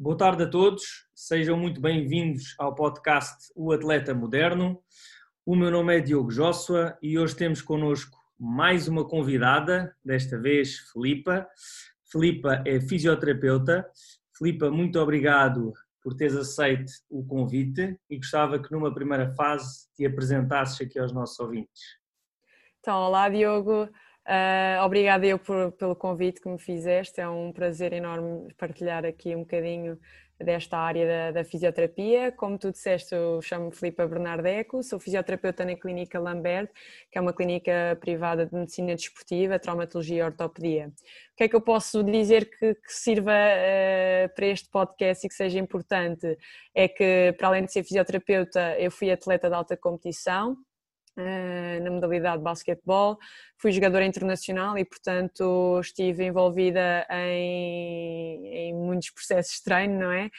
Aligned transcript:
Boa 0.00 0.16
tarde 0.16 0.44
a 0.44 0.48
todos, 0.48 1.08
sejam 1.12 1.56
muito 1.56 1.80
bem-vindos 1.80 2.54
ao 2.56 2.72
podcast 2.72 3.52
O 3.56 3.72
Atleta 3.72 4.14
Moderno. 4.14 4.80
O 5.44 5.56
meu 5.56 5.72
nome 5.72 5.96
é 5.96 6.00
Diogo 6.00 6.30
Joshua 6.30 6.96
e 7.02 7.18
hoje 7.18 7.34
temos 7.34 7.60
connosco 7.60 8.16
mais 8.38 8.86
uma 8.86 9.04
convidada, 9.04 9.92
desta 10.04 10.38
vez 10.38 10.76
Filipa. 10.92 11.48
Filipa 12.12 12.62
é 12.64 12.80
fisioterapeuta. 12.80 13.90
Filipa, 14.36 14.70
muito 14.70 15.00
obrigado 15.00 15.72
por 16.00 16.14
teres 16.14 16.36
aceito 16.36 16.92
o 17.10 17.26
convite 17.26 17.98
e 18.08 18.18
gostava 18.18 18.62
que 18.62 18.70
numa 18.70 18.94
primeira 18.94 19.28
fase 19.34 19.88
te 19.96 20.06
apresentasses 20.06 20.80
aqui 20.80 20.96
aos 21.00 21.12
nossos 21.12 21.40
ouvintes. 21.40 21.82
Então, 22.78 23.00
olá 23.00 23.28
Diogo, 23.28 23.88
Uh, 24.28 24.84
obrigada 24.84 25.24
eu 25.24 25.38
por, 25.38 25.72
pelo 25.72 25.96
convite 25.96 26.38
que 26.38 26.48
me 26.50 26.58
fizeste, 26.58 27.18
é 27.18 27.26
um 27.26 27.50
prazer 27.50 27.94
enorme 27.94 28.52
partilhar 28.58 29.06
aqui 29.06 29.34
um 29.34 29.40
bocadinho 29.40 29.98
desta 30.38 30.76
área 30.76 31.06
da, 31.06 31.40
da 31.40 31.44
fisioterapia. 31.44 32.30
Como 32.32 32.58
tu 32.58 32.70
disseste, 32.70 33.14
eu 33.14 33.40
chamo-me 33.40 33.74
Filipe 33.74 34.06
Bernardeco, 34.06 34.82
sou 34.82 35.00
fisioterapeuta 35.00 35.64
na 35.64 35.74
Clínica 35.74 36.20
Lambert, 36.20 36.68
que 37.10 37.18
é 37.18 37.20
uma 37.20 37.32
clínica 37.32 37.96
privada 38.00 38.44
de 38.44 38.54
medicina 38.54 38.94
desportiva, 38.94 39.58
traumatologia 39.58 40.18
e 40.18 40.22
ortopedia. 40.22 40.88
O 41.32 41.36
que 41.36 41.44
é 41.44 41.48
que 41.48 41.56
eu 41.56 41.60
posso 41.62 42.04
dizer 42.04 42.50
que, 42.50 42.74
que 42.74 42.92
sirva 42.92 43.32
uh, 43.32 44.34
para 44.34 44.46
este 44.46 44.68
podcast 44.70 45.26
e 45.26 45.28
que 45.28 45.34
seja 45.34 45.58
importante? 45.58 46.36
É 46.74 46.86
que, 46.86 47.34
para 47.38 47.48
além 47.48 47.64
de 47.64 47.72
ser 47.72 47.82
fisioterapeuta, 47.82 48.78
eu 48.78 48.90
fui 48.90 49.10
atleta 49.10 49.48
de 49.48 49.54
alta 49.54 49.74
competição, 49.74 50.56
na 51.82 51.90
modalidade 51.90 52.38
de 52.38 52.44
basquetebol, 52.44 53.18
fui 53.56 53.72
jogadora 53.72 54.04
internacional 54.04 54.78
e, 54.78 54.84
portanto, 54.84 55.78
estive 55.80 56.24
envolvida 56.24 57.06
em, 57.10 58.46
em 58.46 58.74
muitos 58.74 59.10
processos 59.10 59.56
de 59.56 59.64
treino, 59.64 59.98
não 59.98 60.12
é? 60.12 60.30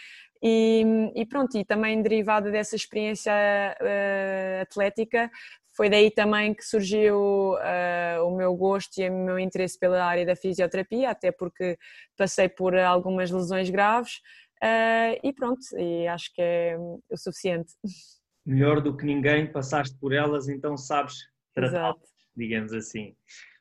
E, 0.42 1.12
e, 1.16 1.26
pronto, 1.26 1.58
e 1.58 1.66
também 1.66 2.02
derivada 2.02 2.50
dessa 2.50 2.76
experiência 2.76 3.34
uh, 3.82 4.62
atlética, 4.62 5.30
foi 5.76 5.90
daí 5.90 6.12
também 6.12 6.54
que 6.54 6.64
surgiu 6.64 7.54
uh, 7.54 8.26
o 8.26 8.36
meu 8.36 8.56
gosto 8.56 8.98
e 9.00 9.10
o 9.10 9.14
meu 9.14 9.40
interesse 9.40 9.78
pela 9.78 10.04
área 10.04 10.26
da 10.26 10.36
fisioterapia, 10.36 11.10
até 11.10 11.32
porque 11.32 11.78
passei 12.18 12.50
por 12.50 12.78
algumas 12.78 13.32
lesões 13.32 13.70
graves 13.70 14.16
uh, 14.64 15.20
e 15.24 15.34
pronto, 15.34 15.62
e 15.78 16.08
acho 16.08 16.34
que 16.34 16.42
é 16.42 16.78
o 16.78 17.18
suficiente. 17.18 17.74
melhor 18.46 18.82
do 18.82 18.96
que 18.96 19.06
ninguém, 19.06 19.52
passaste 19.52 19.98
por 19.98 20.14
elas, 20.14 20.48
então 20.50 20.78
sabes 20.78 21.16
tratar, 21.54 21.96
digamos 22.36 22.74
assim. 22.74 23.16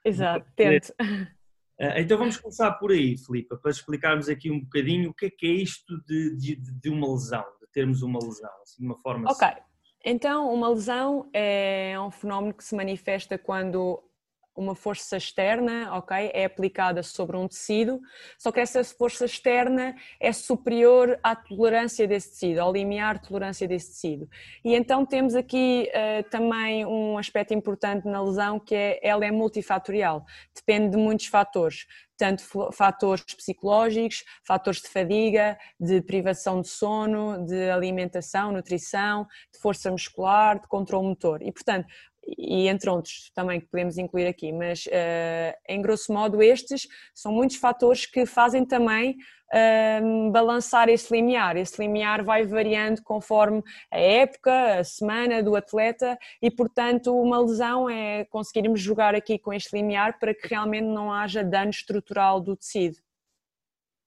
Exato, 0.04 0.46
tento. 0.56 0.92
Eh, 1.80 2.00
então 2.02 2.18
vamos 2.18 2.36
começar 2.36 2.72
por 2.72 2.90
aí, 2.90 3.16
Filipe, 3.16 3.56
para 3.60 3.70
explicarmos 3.70 4.28
aqui 4.28 4.50
um 4.50 4.60
bocadinho 4.60 5.10
o 5.10 5.14
que 5.14 5.26
é 5.26 5.30
que 5.30 5.46
é 5.46 5.50
isto 5.50 5.96
de, 6.06 6.36
de, 6.36 6.56
de 6.56 6.90
uma 6.90 7.08
lesão, 7.12 7.44
de 7.60 7.68
termos 7.72 8.02
uma 8.02 8.18
lesão, 8.20 8.50
assim, 8.62 8.80
de 8.80 8.86
uma 8.86 8.98
forma 8.98 9.30
Ok, 9.30 9.46
assim. 9.46 9.60
então 10.04 10.52
uma 10.52 10.68
lesão 10.70 11.30
é 11.32 11.94
um 12.00 12.10
fenómeno 12.10 12.52
que 12.52 12.64
se 12.64 12.74
manifesta 12.74 13.38
quando 13.38 14.02
uma 14.58 14.74
força 14.74 15.16
externa, 15.16 15.94
ok, 15.96 16.30
é 16.34 16.44
aplicada 16.44 17.00
sobre 17.02 17.36
um 17.36 17.46
tecido, 17.46 18.00
só 18.36 18.50
que 18.50 18.58
essa 18.58 18.82
força 18.82 19.24
externa 19.24 19.94
é 20.18 20.32
superior 20.32 21.18
à 21.22 21.36
tolerância 21.36 22.08
desse 22.08 22.30
tecido, 22.30 22.58
ao 22.58 22.72
limiar 22.72 23.18
de 23.18 23.28
tolerância 23.28 23.68
desse 23.68 23.92
tecido. 23.92 24.28
E 24.64 24.74
então 24.74 25.06
temos 25.06 25.36
aqui 25.36 25.88
uh, 25.88 26.28
também 26.28 26.84
um 26.84 27.16
aspecto 27.16 27.54
importante 27.54 28.06
na 28.08 28.20
lesão 28.20 28.58
que 28.58 28.74
é 28.74 28.98
ela 29.00 29.24
é 29.24 29.30
multifatorial, 29.30 30.26
depende 30.52 30.90
de 30.90 30.96
muitos 30.96 31.26
fatores, 31.26 31.86
tanto 32.18 32.42
fatores 32.72 33.22
psicológicos, 33.22 34.24
fatores 34.44 34.82
de 34.82 34.88
fadiga, 34.88 35.56
de 35.78 36.02
privação 36.02 36.60
de 36.60 36.68
sono, 36.68 37.46
de 37.46 37.70
alimentação, 37.70 38.50
nutrição, 38.50 39.24
de 39.52 39.60
força 39.60 39.88
muscular, 39.90 40.58
de 40.60 40.66
controle 40.66 41.06
motor. 41.06 41.40
E, 41.40 41.52
portanto, 41.52 41.86
e 42.36 42.68
entre 42.68 42.90
outros 42.90 43.30
também 43.34 43.60
que 43.60 43.66
podemos 43.66 43.96
incluir 43.96 44.26
aqui, 44.26 44.52
mas 44.52 44.86
uh, 44.86 45.56
em 45.68 45.80
grosso 45.80 46.12
modo 46.12 46.42
estes 46.42 46.86
são 47.14 47.32
muitos 47.32 47.56
fatores 47.56 48.04
que 48.04 48.26
fazem 48.26 48.64
também 48.64 49.16
uh, 49.52 50.30
balançar 50.30 50.88
esse 50.88 51.12
limiar. 51.14 51.56
Esse 51.56 51.80
limiar 51.80 52.22
vai 52.22 52.44
variando 52.44 53.02
conforme 53.02 53.62
a 53.90 53.98
época, 53.98 54.78
a 54.78 54.84
semana 54.84 55.42
do 55.42 55.56
atleta 55.56 56.18
e, 56.42 56.50
portanto, 56.50 57.16
uma 57.18 57.40
lesão 57.40 57.88
é 57.88 58.24
conseguirmos 58.26 58.80
jogar 58.80 59.14
aqui 59.14 59.38
com 59.38 59.52
este 59.52 59.74
limiar 59.76 60.18
para 60.18 60.34
que 60.34 60.46
realmente 60.48 60.86
não 60.86 61.12
haja 61.12 61.42
dano 61.42 61.70
estrutural 61.70 62.40
do 62.40 62.56
tecido. 62.56 62.96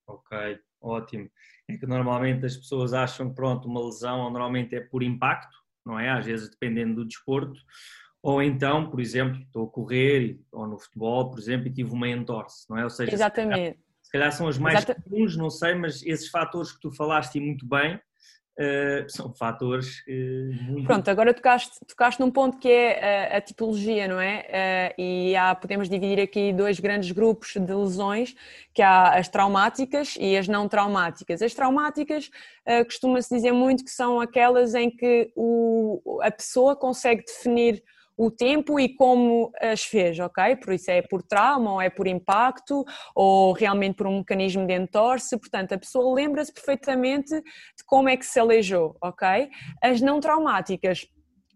Ok, 0.06 0.58
ótimo. 0.80 1.30
É 1.68 1.76
que 1.76 1.86
normalmente 1.86 2.44
as 2.44 2.56
pessoas 2.56 2.92
acham 2.92 3.28
que 3.28 3.34
pronto, 3.34 3.66
uma 3.68 3.84
lesão 3.84 4.18
normalmente 4.30 4.74
é 4.74 4.80
por 4.80 5.02
impacto, 5.02 5.56
não 5.86 5.98
é? 5.98 6.10
Às 6.10 6.26
vezes 6.26 6.50
dependendo 6.50 6.96
do 6.96 7.04
desporto 7.06 7.58
ou 8.22 8.40
então, 8.40 8.88
por 8.88 9.00
exemplo, 9.00 9.40
estou 9.40 9.64
a 9.66 9.68
correr, 9.68 10.38
ou 10.52 10.66
no 10.66 10.78
futebol, 10.78 11.28
por 11.30 11.38
exemplo, 11.38 11.66
e 11.66 11.72
tive 11.72 11.90
uma 11.90 12.08
entorse, 12.08 12.64
não 12.70 12.78
é? 12.78 12.84
Ou 12.84 12.90
seja, 12.90 13.12
Exatamente. 13.12 13.56
Se 13.56 13.60
calhar, 13.60 13.76
se 14.02 14.12
calhar 14.12 14.32
são 14.32 14.48
as 14.48 14.58
mais 14.58 14.78
Exata... 14.78 15.02
comuns, 15.02 15.36
não 15.36 15.50
sei, 15.50 15.74
mas 15.74 16.02
esses 16.04 16.28
fatores 16.28 16.70
que 16.70 16.80
tu 16.80 16.92
falaste 16.92 17.40
muito 17.40 17.66
bem, 17.66 18.00
Uh, 18.52 19.08
são 19.08 19.32
fatores 19.32 20.00
uh, 20.06 20.70
muito... 20.70 20.86
Pronto, 20.86 21.08
agora 21.08 21.32
tocaste, 21.32 21.80
tocaste 21.88 22.20
num 22.20 22.30
ponto 22.30 22.58
que 22.58 22.68
é 22.68 23.32
a, 23.32 23.38
a 23.38 23.40
tipologia, 23.40 24.06
não 24.06 24.20
é? 24.20 24.92
Uh, 24.98 25.00
e 25.00 25.34
há, 25.34 25.54
podemos 25.54 25.88
dividir 25.88 26.20
aqui 26.20 26.52
dois 26.52 26.78
grandes 26.78 27.12
grupos 27.12 27.54
de 27.56 27.72
lesões, 27.72 28.34
que 28.74 28.82
há 28.82 29.14
as 29.14 29.26
traumáticas 29.26 30.16
e 30.20 30.36
as 30.36 30.48
não 30.48 30.68
traumáticas. 30.68 31.40
As 31.40 31.54
traumáticas 31.54 32.30
costuma-se 32.84 33.34
dizer 33.34 33.52
muito 33.52 33.84
que 33.84 33.90
são 33.90 34.20
aquelas 34.20 34.74
em 34.74 34.90
que 34.90 35.32
o, 35.34 36.20
a 36.22 36.30
pessoa 36.30 36.76
consegue 36.76 37.24
definir 37.24 37.82
o 38.16 38.30
tempo 38.30 38.78
e 38.78 38.94
como 38.94 39.50
as 39.60 39.82
fez, 39.82 40.18
ok? 40.18 40.56
Por 40.56 40.72
isso 40.72 40.90
é 40.90 41.02
por 41.02 41.22
trauma, 41.22 41.72
ou 41.72 41.80
é 41.80 41.90
por 41.90 42.06
impacto, 42.06 42.84
ou 43.14 43.52
realmente 43.52 43.96
por 43.96 44.06
um 44.06 44.18
mecanismo 44.18 44.66
de 44.66 44.74
entorse, 44.74 45.38
portanto 45.38 45.72
a 45.72 45.78
pessoa 45.78 46.14
lembra-se 46.14 46.52
perfeitamente 46.52 47.30
de 47.30 47.84
como 47.86 48.08
é 48.08 48.16
que 48.16 48.26
se 48.26 48.38
aleijou, 48.38 48.96
ok? 49.02 49.48
As 49.82 50.00
não 50.00 50.20
traumáticas 50.20 51.06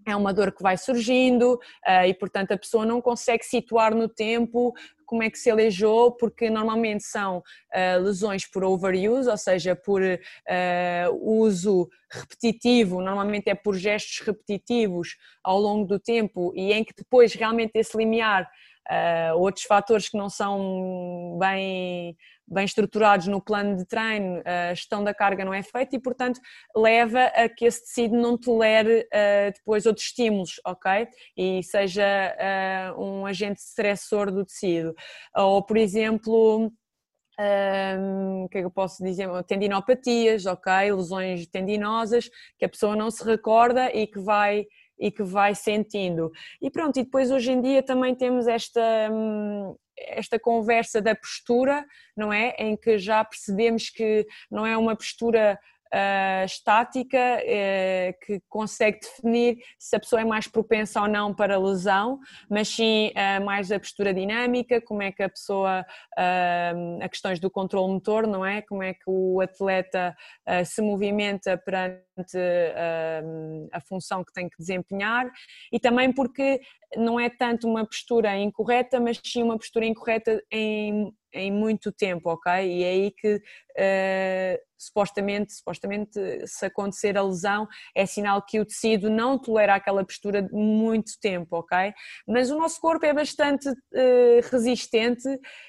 é 0.06 0.14
uma 0.14 0.32
dor 0.32 0.52
que 0.52 0.62
vai 0.62 0.76
surgindo 0.76 1.54
uh, 1.54 2.06
e, 2.06 2.14
portanto, 2.14 2.52
a 2.52 2.56
pessoa 2.56 2.86
não 2.86 3.02
consegue 3.02 3.44
situar 3.44 3.92
no 3.94 4.08
tempo 4.08 4.72
como 5.06 5.22
é 5.22 5.30
que 5.30 5.38
se 5.38 5.50
aleijou, 5.50 6.12
porque 6.12 6.50
normalmente 6.50 7.04
são 7.04 7.38
uh, 7.38 8.02
lesões 8.02 8.44
por 8.46 8.64
overuse, 8.64 9.30
ou 9.30 9.36
seja, 9.36 9.74
por 9.76 10.02
uh, 10.02 11.40
uso 11.40 11.88
repetitivo, 12.10 13.00
normalmente 13.00 13.48
é 13.48 13.54
por 13.54 13.76
gestos 13.76 14.20
repetitivos 14.26 15.16
ao 15.42 15.58
longo 15.58 15.86
do 15.86 15.98
tempo 15.98 16.52
e 16.54 16.72
em 16.72 16.84
que 16.84 16.94
depois 16.96 17.34
realmente 17.34 17.72
esse 17.74 17.96
limiar 17.96 18.48
uh, 18.90 19.38
outros 19.38 19.64
fatores 19.64 20.08
que 20.08 20.16
não 20.16 20.28
são 20.28 21.36
bem, 21.38 22.16
bem 22.48 22.64
estruturados 22.64 23.26
no 23.26 23.40
plano 23.40 23.76
de 23.76 23.84
treino, 23.84 24.42
a 24.44 24.74
gestão 24.74 25.02
da 25.02 25.12
carga 25.12 25.44
não 25.44 25.52
é 25.52 25.62
feita 25.62 25.96
e, 25.96 25.98
portanto, 25.98 26.40
leva 26.74 27.24
a 27.26 27.48
que 27.48 27.64
esse 27.64 27.84
tecido 27.84 28.16
não 28.16 28.38
tolere 28.38 29.00
uh, 29.00 29.52
depois 29.54 29.86
outros 29.86 30.06
estímulos, 30.06 30.60
ok? 30.64 31.08
E 31.36 31.62
seja 31.62 32.04
uh, 32.96 33.02
um 33.02 33.26
agente 33.26 33.60
estressor 33.60 34.30
do 34.30 34.44
tecido. 34.44 34.94
Ou, 35.34 35.62
por 35.62 35.76
exemplo, 35.76 36.72
um, 37.38 38.44
o 38.44 38.48
que 38.48 38.58
é 38.58 38.60
que 38.60 38.66
eu 38.66 38.70
posso 38.70 39.02
dizer? 39.02 39.28
Tendinopatias, 39.44 40.46
ok? 40.46 40.92
Lesões 40.92 41.46
tendinosas 41.46 42.30
que 42.58 42.64
a 42.64 42.68
pessoa 42.68 42.96
não 42.96 43.10
se 43.10 43.24
recorda 43.24 43.90
e 43.94 44.06
que 44.06 44.18
vai 44.18 44.64
e 44.98 45.10
que 45.10 45.22
vai 45.22 45.54
sentindo. 45.54 46.30
E 46.60 46.70
pronto, 46.70 46.98
e 46.98 47.04
depois 47.04 47.30
hoje 47.30 47.52
em 47.52 47.60
dia 47.60 47.82
também 47.82 48.14
temos 48.14 48.46
esta, 48.46 48.80
hum, 49.12 49.76
esta 49.98 50.38
conversa 50.38 51.00
da 51.00 51.14
postura, 51.14 51.84
não 52.16 52.32
é? 52.32 52.54
Em 52.58 52.76
que 52.76 52.98
já 52.98 53.24
percebemos 53.24 53.90
que 53.90 54.26
não 54.50 54.66
é 54.66 54.76
uma 54.76 54.96
postura 54.96 55.58
uh, 55.96 56.44
estática 56.44 57.18
uh, 57.18 58.26
que 58.26 58.40
consegue 58.48 59.00
definir 59.00 59.58
se 59.78 59.96
a 59.96 60.00
pessoa 60.00 60.20
é 60.20 60.24
mais 60.24 60.46
propensa 60.46 61.00
ou 61.00 61.08
não 61.08 61.34
para 61.34 61.58
lesão, 61.58 62.18
mas 62.50 62.68
sim 62.68 63.10
uh, 63.10 63.44
mais 63.44 63.72
a 63.72 63.80
postura 63.80 64.12
dinâmica, 64.12 64.80
como 64.80 65.02
é 65.02 65.10
que 65.10 65.22
a 65.22 65.28
pessoa, 65.28 65.84
a 66.16 67.08
questões 67.08 67.40
do 67.40 67.50
controle 67.50 67.92
motor, 67.92 68.26
não 68.26 68.44
é? 68.44 68.62
Como 68.62 68.82
é 68.82 68.92
que 68.92 69.04
o 69.06 69.40
atleta 69.40 70.14
se 70.64 70.82
movimenta 70.82 71.56
perante 71.56 72.38
a 73.72 73.80
função 73.80 74.24
que 74.24 74.32
tem 74.32 74.48
que 74.48 74.56
desempenhar 74.58 75.30
e 75.72 75.78
também 75.78 76.12
porque 76.12 76.60
não 76.96 77.18
é 77.18 77.28
tanto 77.28 77.68
uma 77.68 77.84
postura 77.84 78.36
incorreta, 78.36 79.00
mas 79.00 79.20
sim 79.24 79.42
uma 79.42 79.56
postura 79.56 79.86
incorreta 79.86 80.42
em 80.50 81.12
em 81.36 81.52
muito 81.52 81.92
tempo, 81.92 82.30
ok? 82.30 82.52
E 82.52 82.82
é 82.82 82.88
aí 82.88 83.10
que 83.10 83.36
uh, 83.36 84.65
supostamente, 84.76 85.54
supostamente, 85.54 86.18
se 86.46 86.66
acontecer 86.66 87.16
a 87.16 87.22
lesão, 87.22 87.66
é 87.94 88.04
sinal 88.06 88.42
que 88.42 88.60
o 88.60 88.64
tecido 88.64 89.08
não 89.08 89.38
tolera 89.38 89.74
aquela 89.74 90.04
postura 90.04 90.48
muito 90.52 91.12
tempo, 91.20 91.56
ok? 91.56 91.92
Mas 92.26 92.50
o 92.50 92.58
nosso 92.58 92.80
corpo 92.80 93.04
é 93.06 93.12
bastante 93.12 93.68
uh, 93.68 94.50
resistente 94.50 95.28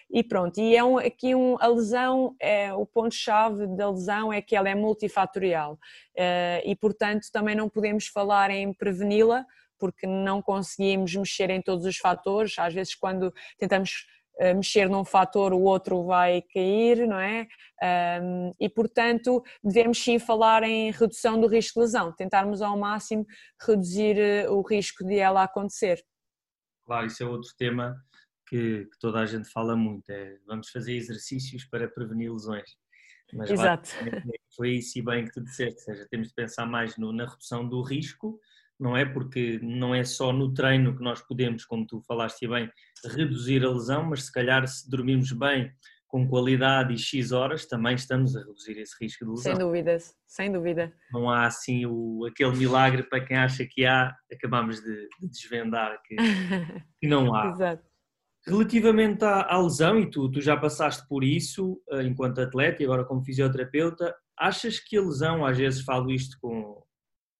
e 0.09 0.24
pronto. 0.24 0.59
E 0.59 0.75
é 0.75 0.83
um, 0.83 0.98
aqui 0.98 1.33
um, 1.33 1.56
a 1.59 1.68
lesão, 1.68 2.36
é, 2.39 2.74
o 2.74 2.86
ponto-chave 2.86 3.68
da 3.75 3.89
lesão 3.89 4.31
é 4.31 4.42
que 4.42 4.56
ela 4.56 4.69
é 4.69 4.75
multifatorial 4.75 5.74
uh, 5.74 6.62
e, 6.63 6.75
portanto, 6.75 7.27
também 7.31 7.56
não 7.56 7.69
podemos 7.69 8.07
falar 8.07 8.51
em 8.51 8.74
preveni-la 8.74 9.45
porque 9.80 10.07
não 10.07 10.42
conseguimos 10.42 11.13
mexer 11.15 11.50
em 11.50 11.62
todos 11.62 11.86
os 11.86 11.98
fatores. 11.98 12.57
Às 12.57 12.74
vezes, 12.74 12.95
quando 12.95 13.31
tentamos 13.57 14.07
mexer 14.56 14.89
num 14.89 15.04
fator, 15.04 15.54
o 15.54 15.62
outro 15.62 16.04
vai 16.04 16.42
cair, 16.42 17.07
não 17.07 17.19
é? 17.19 17.48
Um, 18.22 18.51
e, 18.60 18.69
portanto, 18.69 19.44
devemos 19.63 19.98
sim 20.04 20.19
falar 20.19 20.63
em 20.63 20.92
redução 20.92 21.39
do 21.39 21.48
risco 21.48 21.80
de 21.80 21.86
lesão, 21.86 22.12
tentarmos 22.12 22.62
ao 22.62 22.78
máximo 22.78 23.25
reduzir 23.62 24.18
eh, 24.18 24.50
o 24.50 24.62
risco 24.62 25.04
de 25.04 25.18
ela 25.18 25.44
acontecer. 25.44 26.04
Claro, 26.86 27.07
isso 27.07 27.24
é 27.24 27.25
outro 27.25 27.50
tema 27.57 27.95
que, 28.48 28.86
que 28.86 29.00
toda 29.00 29.19
a 29.19 29.25
gente 29.25 29.50
fala 29.50 29.75
muito, 29.75 30.10
é 30.10 30.38
vamos 30.45 30.69
fazer 30.69 30.95
exercícios 30.95 31.66
para 31.66 31.88
prevenir 31.88 32.31
lesões. 32.31 32.78
Mas 33.33 33.51
Exato. 33.51 33.90
foi 34.56 34.78
isso 34.78 34.98
e 34.98 35.01
bem 35.01 35.25
que 35.25 35.31
tu 35.31 35.44
disseste, 35.44 35.80
ou 35.80 35.95
seja, 35.95 36.07
temos 36.10 36.30
de 36.30 36.33
pensar 36.33 36.66
mais 36.66 36.98
no, 36.98 37.12
na 37.12 37.25
redução 37.25 37.68
do 37.68 37.81
risco 37.81 38.40
não 38.80 38.96
é? 38.96 39.06
Porque 39.06 39.60
não 39.62 39.94
é 39.94 40.04
só 40.04 40.32
no 40.32 40.54
treino 40.54 40.96
que 40.96 41.04
nós 41.04 41.22
podemos, 41.22 41.66
como 41.66 41.86
tu 41.86 42.02
falaste 42.02 42.48
bem, 42.48 42.70
reduzir 43.06 43.64
a 43.64 43.72
lesão, 43.72 44.04
mas 44.04 44.26
se 44.26 44.32
calhar 44.32 44.68
se 44.68 44.90
dormirmos 44.90 45.32
bem, 45.32 45.72
com 46.08 46.28
qualidade 46.28 46.94
e 46.94 46.98
X 46.98 47.32
horas, 47.32 47.66
também 47.66 47.96
estamos 47.96 48.36
a 48.36 48.40
reduzir 48.40 48.80
esse 48.80 48.96
risco 49.02 49.26
de 49.26 49.32
lesão. 49.32 49.56
Sem 49.56 49.66
dúvida, 49.66 49.98
sem 50.26 50.52
dúvida. 50.52 50.94
Não 51.12 51.30
há 51.30 51.46
assim 51.46 51.86
o, 51.86 52.26
aquele 52.26 52.56
milagre 52.56 53.04
para 53.04 53.24
quem 53.24 53.38
acha 53.38 53.66
que 53.70 53.86
há, 53.86 54.16
acabamos 54.32 54.80
de, 54.82 55.08
de 55.20 55.28
desvendar 55.28 56.02
que, 56.04 56.16
que, 57.02 57.08
não 57.08 57.36
há. 57.36 57.50
Exato. 57.50 57.84
Relativamente 58.48 59.26
à, 59.26 59.54
à, 59.54 59.62
lesão, 59.62 60.00
e 60.00 60.10
tu, 60.10 60.32
tu 60.32 60.40
já 60.40 60.56
passaste 60.56 61.06
por 61.10 61.22
isso 61.22 61.82
eh, 61.92 62.04
enquanto 62.04 62.40
atleta 62.40 62.82
e 62.82 62.86
agora 62.86 63.04
como 63.04 63.22
fisioterapeuta, 63.22 64.16
achas 64.40 64.80
que 64.80 64.96
a 64.96 65.02
lesão, 65.02 65.46
às 65.46 65.58
vezes 65.58 65.82
falo 65.84 66.10
isto 66.10 66.38
com, 66.40 66.82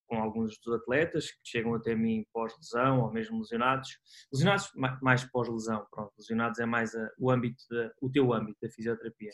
com 0.08 0.18
alguns 0.18 0.58
dos 0.64 0.74
atletas 0.76 1.32
que 1.32 1.40
chegam 1.44 1.76
até 1.76 1.94
mim 1.96 2.26
pós-lesão 2.34 3.02
ou 3.02 3.12
mesmo 3.12 3.40
lesionados. 3.40 3.90
Lesionados 4.32 4.72
mais 5.02 5.24
pós-lesão, 5.26 5.86
pronto. 5.92 6.12
Lesionados 6.18 6.60
é 6.60 6.66
mais 6.66 6.96
a, 6.96 7.10
o 7.20 7.30
âmbito, 7.30 7.64
de, 7.70 7.92
o 8.02 8.10
teu 8.10 8.34
âmbito 8.34 8.58
da 8.62 8.70
fisioterapia. 8.70 9.32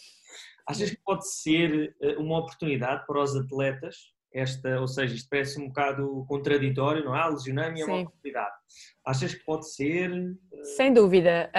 Achas 0.67 0.89
que 0.89 0.99
pode 1.03 1.27
ser 1.31 1.95
eh, 2.01 2.17
uma 2.17 2.39
oportunidade 2.39 3.05
para 3.05 3.21
os 3.21 3.35
atletas 3.35 4.13
esta, 4.33 4.81
ou 4.81 4.87
seja, 4.87 5.13
isto 5.13 5.29
parece 5.29 5.61
um 5.61 5.67
bocado 5.67 6.25
contraditório, 6.27 7.05
não 7.05 7.15
é? 7.15 7.29
Lesionando-me 7.29 7.81
é 7.81 7.85
uma 7.85 7.99
oportunidade. 8.01 8.55
Achas 9.05 9.35
que 9.35 9.45
pode 9.45 9.71
ser? 9.71 10.11
Eh, 10.11 10.63
Sem 10.63 10.91
dúvida. 10.91 11.51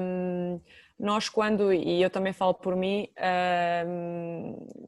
Um 0.00 0.60
nós 0.98 1.28
quando, 1.28 1.72
e 1.72 2.00
eu 2.00 2.08
também 2.08 2.32
falo 2.32 2.54
por 2.54 2.76
mim, 2.76 3.08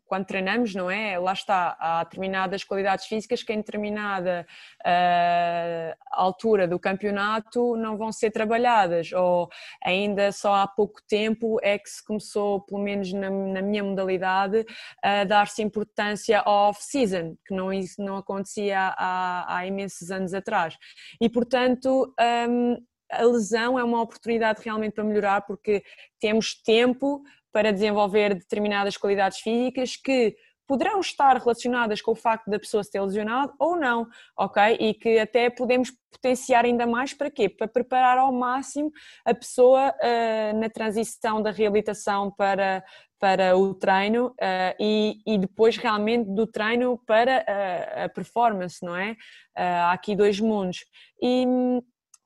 quando 0.06 0.24
treinamos, 0.24 0.74
não 0.74 0.90
é? 0.90 1.18
Lá 1.18 1.32
está, 1.32 1.76
há 1.80 2.04
determinadas 2.04 2.62
qualidades 2.62 3.06
físicas 3.06 3.42
que 3.42 3.52
em 3.52 3.56
determinada 3.56 4.46
uh, 4.80 5.96
altura 6.12 6.68
do 6.68 6.78
campeonato 6.78 7.76
não 7.76 7.96
vão 7.96 8.12
ser 8.12 8.30
trabalhadas, 8.30 9.12
ou 9.12 9.48
ainda 9.82 10.30
só 10.30 10.54
há 10.54 10.66
pouco 10.66 11.00
tempo 11.08 11.58
é 11.62 11.78
que 11.78 11.90
se 11.90 12.04
começou, 12.04 12.60
pelo 12.60 12.80
menos 12.80 13.12
na, 13.12 13.28
na 13.28 13.62
minha 13.62 13.82
modalidade, 13.82 14.64
a 15.02 15.24
dar-se 15.24 15.62
importância 15.62 16.40
ao 16.40 16.70
off-season, 16.70 17.36
que 17.44 17.54
não, 17.54 17.72
isso 17.72 18.00
não 18.00 18.16
acontecia 18.16 18.94
há, 18.96 19.56
há 19.56 19.66
imensos 19.66 20.10
anos 20.10 20.32
atrás. 20.32 20.76
E 21.20 21.28
portanto, 21.28 22.14
a 23.10 23.22
lesão 23.24 23.78
é 23.78 23.84
uma 23.84 24.02
oportunidade 24.02 24.62
realmente 24.62 24.94
para 24.94 25.04
melhorar 25.04 25.42
porque 25.42 25.82
temos 26.20 26.54
tempo 26.62 27.22
para 27.52 27.72
desenvolver 27.72 28.34
determinadas 28.34 28.96
qualidades 28.96 29.38
físicas 29.38 29.96
que 29.96 30.36
poderão 30.66 31.00
estar 31.00 31.36
relacionadas 31.36 32.02
com 32.02 32.12
o 32.12 32.16
facto 32.16 32.50
da 32.50 32.58
pessoa 32.58 32.82
se 32.82 32.90
ter 32.90 33.00
lesionado 33.00 33.54
ou 33.58 33.76
não, 33.76 34.06
ok? 34.36 34.76
E 34.80 34.94
que 34.94 35.18
até 35.18 35.48
podemos 35.48 35.92
potenciar 36.10 36.64
ainda 36.64 36.86
mais 36.86 37.14
para 37.14 37.30
quê? 37.30 37.48
Para 37.48 37.68
preparar 37.68 38.18
ao 38.18 38.32
máximo 38.32 38.90
a 39.24 39.32
pessoa 39.32 39.90
uh, 39.90 40.58
na 40.58 40.68
transição 40.68 41.40
da 41.40 41.50
reabilitação 41.50 42.30
para, 42.30 42.84
para 43.18 43.56
o 43.56 43.74
treino 43.74 44.28
uh, 44.28 44.74
e, 44.80 45.20
e, 45.26 45.38
depois 45.38 45.76
realmente 45.76 46.28
do 46.28 46.46
treino 46.46 46.98
para 47.06 47.38
uh, 47.38 48.04
a 48.04 48.08
performance, 48.08 48.84
não 48.84 48.96
é? 48.96 49.16
há 49.54 49.92
aqui 49.92 50.16
dois 50.16 50.40
mundos. 50.40 50.84
E 51.22 51.46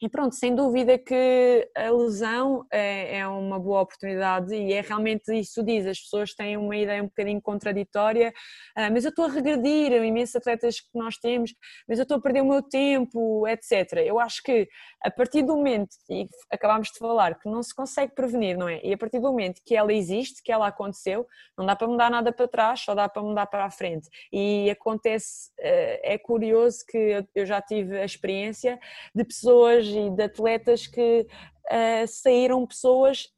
e 0.03 0.09
pronto, 0.09 0.35
sem 0.35 0.55
dúvida 0.55 0.97
que 0.97 1.71
a 1.77 1.91
lesão 1.91 2.65
é, 2.73 3.19
é, 3.19 3.29
uma 3.29 3.59
boa 3.59 3.83
oportunidade 3.83 4.55
e 4.55 4.73
é 4.73 4.81
realmente 4.81 5.31
isso 5.39 5.63
diz, 5.63 5.87
as 5.87 6.01
pessoas 6.01 6.35
têm 6.35 6.57
uma 6.57 6.75
ideia 6.75 7.03
um 7.03 7.07
bocadinho 7.07 7.41
contraditória, 7.43 8.33
ah, 8.75 8.91
mas 8.91 9.05
eu 9.05 9.11
estou 9.11 9.27
a 9.27 9.29
regredir, 9.29 9.93
imensos 9.93 10.37
atletas 10.37 10.81
que 10.81 10.89
nós 10.95 11.19
temos, 11.19 11.53
mas 11.87 11.99
eu 11.99 12.05
estou 12.05 12.17
a 12.17 12.21
perder 12.21 12.41
o 12.41 12.47
meu 12.47 12.63
tempo, 12.63 13.47
etc. 13.47 13.99
Eu 13.99 14.19
acho 14.19 14.43
que 14.43 14.67
a 15.03 15.11
partir 15.11 15.43
do 15.43 15.55
momento, 15.55 15.91
e 16.09 16.27
acabámos 16.51 16.89
de 16.89 16.99
falar, 16.99 17.39
que 17.39 17.49
não 17.51 17.63
se 17.63 17.75
consegue 17.75 18.15
prevenir, 18.15 18.57
não 18.57 18.69
é? 18.69 18.81
E 18.83 18.95
a 18.95 18.99
partir 18.99 19.19
do 19.19 19.29
momento 19.29 19.61
que 19.67 19.77
ela 19.77 19.93
existe, 19.93 20.43
que 20.43 20.51
ela 20.51 20.67
aconteceu, 20.67 21.27
não 21.59 21.67
dá 21.67 21.77
para 21.77 21.87
mudar 21.87 22.11
nada 22.11 22.33
para 22.33 22.49
trás, 22.49 22.81
só 22.81 22.95
dá 22.95 23.07
para 23.07 23.23
mudar 23.23 23.47
para 23.47 23.67
a 23.67 23.71
frente. 23.71 24.09
E 24.33 24.71
acontece, 24.71 25.51
ah, 25.61 26.01
é 26.03 26.17
curioso 26.17 26.79
que 26.89 27.23
eu 27.35 27.45
já 27.45 27.61
tive 27.61 27.99
a 27.99 28.05
experiência 28.05 28.79
de 29.15 29.25
pessoas 29.25 29.90
e 29.91 30.11
de 30.11 30.23
atletas 30.23 30.87
que 30.87 31.27
uh, 31.27 32.07
saíram 32.07 32.67
pessoas, 32.67 33.29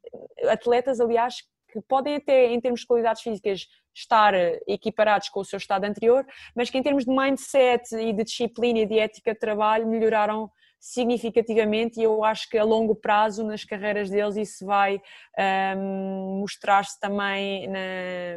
atletas 0.49 1.01
aliás, 1.01 1.37
que 1.73 1.81
podem 1.81 2.17
até 2.17 2.53
em 2.53 2.61
termos 2.61 2.81
de 2.81 2.87
qualidades 2.87 3.23
físicas 3.23 3.67
estar 3.95 4.35
equiparados 4.67 5.29
com 5.29 5.41
o 5.41 5.45
seu 5.45 5.57
estado 5.57 5.85
anterior, 5.85 6.27
mas 6.55 6.71
que 6.71 6.79
em 6.79 6.83
termos 6.83 7.05
de 7.05 7.11
mindset 7.11 7.95
e 7.97 8.13
de 8.13 8.25
disciplina 8.25 8.81
e 8.81 8.87
de 8.87 8.99
ética 8.99 9.33
de 9.33 9.39
trabalho 9.39 9.87
melhoraram 9.87 10.51
significativamente 10.83 12.01
e 12.01 12.03
eu 12.03 12.25
acho 12.25 12.51
que 12.51 12.59
a 12.59 12.65
longo 12.65 12.97
prazo 12.97 13.45
nas 13.45 13.65
carreiras 13.65 14.11
deles 14.11 14.37
isso 14.37 14.67
vai 14.67 14.97
um, 14.97 15.01
ehm, 15.39 16.41
mostrar-se 16.41 16.99
também 16.99 17.69
na, 17.69 18.37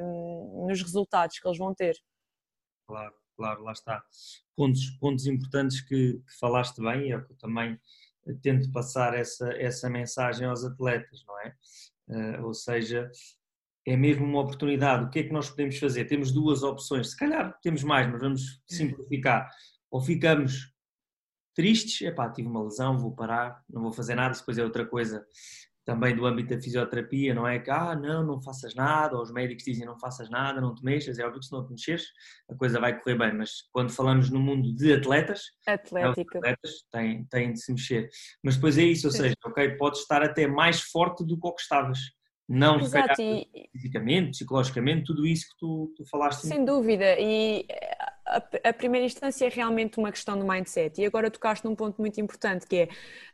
nos 0.68 0.80
resultados 0.80 1.40
que 1.40 1.48
eles 1.48 1.58
vão 1.58 1.74
ter. 1.74 1.96
Claro, 2.88 3.16
claro, 3.36 3.64
lá 3.64 3.72
está. 3.72 4.04
Pontos, 4.56 4.92
pontos 5.00 5.26
importantes 5.26 5.82
que, 5.82 6.20
que 6.20 6.40
falaste 6.40 6.80
bem, 6.80 7.14
é 7.14 7.20
que 7.20 7.32
eu 7.32 7.38
também 7.38 7.80
tento 8.42 8.72
passar 8.72 9.14
essa, 9.14 9.52
essa 9.54 9.90
mensagem 9.90 10.48
aos 10.48 10.64
atletas, 10.64 11.24
não 11.28 11.40
é? 11.40 11.56
Uh, 12.08 12.46
ou 12.46 12.54
seja, 12.54 13.10
é 13.86 13.96
mesmo 13.96 14.26
uma 14.26 14.42
oportunidade. 14.42 15.06
O 15.06 15.10
que 15.10 15.20
é 15.20 15.24
que 15.24 15.34
nós 15.34 15.50
podemos 15.50 15.78
fazer? 15.78 16.06
Temos 16.06 16.32
duas 16.32 16.64
opções, 16.64 17.12
se 17.12 17.18
calhar 17.18 17.58
temos 17.62 17.84
mais, 17.84 18.10
mas 18.10 18.22
vamos 18.22 18.62
simplificar. 18.68 19.50
Ou 19.92 20.02
ficamos 20.02 20.74
tristes, 21.56 22.02
epá, 22.08 22.30
tive 22.30 22.48
uma 22.48 22.64
lesão, 22.64 22.98
vou 22.98 23.16
parar, 23.16 23.64
não 23.70 23.82
vou 23.82 23.94
fazer 23.94 24.16
nada, 24.16 24.38
depois 24.38 24.58
é 24.58 24.64
outra 24.64 24.86
coisa 24.86 25.26
também 25.86 26.16
do 26.16 26.26
âmbito 26.26 26.54
da 26.56 26.62
fisioterapia, 26.62 27.34
não 27.34 27.48
é 27.48 27.60
que, 27.60 27.70
ah, 27.70 27.96
não, 27.96 28.24
não 28.26 28.42
faças 28.42 28.74
nada, 28.74 29.16
ou 29.16 29.22
os 29.22 29.32
médicos 29.32 29.64
dizem 29.64 29.86
não 29.86 29.98
faças 30.00 30.30
nada, 30.30 30.60
não 30.60 30.74
te 30.74 30.84
mexas, 30.84 31.20
é 31.20 31.24
óbvio 31.24 31.40
que 31.40 31.46
se 31.46 31.52
não 31.52 31.64
te 31.64 31.72
mexeres, 31.72 32.08
a 32.50 32.56
coisa 32.56 32.80
vai 32.80 33.00
correr 33.00 33.16
bem, 33.16 33.34
mas 33.34 33.62
quando 33.72 33.92
falamos 33.92 34.32
no 34.32 34.40
mundo 34.40 34.74
de 34.74 34.94
atletas, 34.94 35.44
Atlético. 35.68 36.38
atletas 36.40 36.72
têm, 36.92 37.24
têm 37.26 37.54
de 37.54 37.62
se 37.62 37.72
mexer. 37.72 38.10
Mas 38.44 38.56
depois 38.56 38.78
é 38.80 38.84
isso, 38.84 39.08
ou 39.08 39.12
Sim. 39.12 39.20
seja, 39.20 39.36
ok, 39.46 39.78
podes 39.78 40.02
estar 40.02 40.24
até 40.24 40.48
mais 40.48 40.82
forte 40.82 41.24
do 41.24 41.40
que 41.40 41.48
o 41.48 41.54
que 41.54 41.62
estavas. 41.62 42.00
Não 42.48 42.80
Exato, 42.80 43.22
e... 43.22 43.48
fisicamente, 43.72 44.32
psicologicamente, 44.32 45.06
tudo 45.06 45.26
isso 45.26 45.48
que 45.50 45.58
tu, 45.58 45.94
tu 45.98 46.06
falaste. 46.06 46.46
Sem 46.48 46.64
dúvida, 46.64 47.20
e 47.20 47.66
a, 48.26 48.70
a, 48.70 48.74
primeira 48.74 49.06
instância 49.06 49.46
é 49.46 49.50
realmente 49.50 49.98
uma 49.98 50.12
questão 50.12 50.38
do 50.38 50.46
mindset. 50.46 51.02
E 51.02 51.06
agora 51.06 51.32
tocaste 51.32 51.66
num 51.66 51.76
ponto 51.76 52.00
muito 52.00 52.22
importante 52.22 52.68
que 52.68 52.88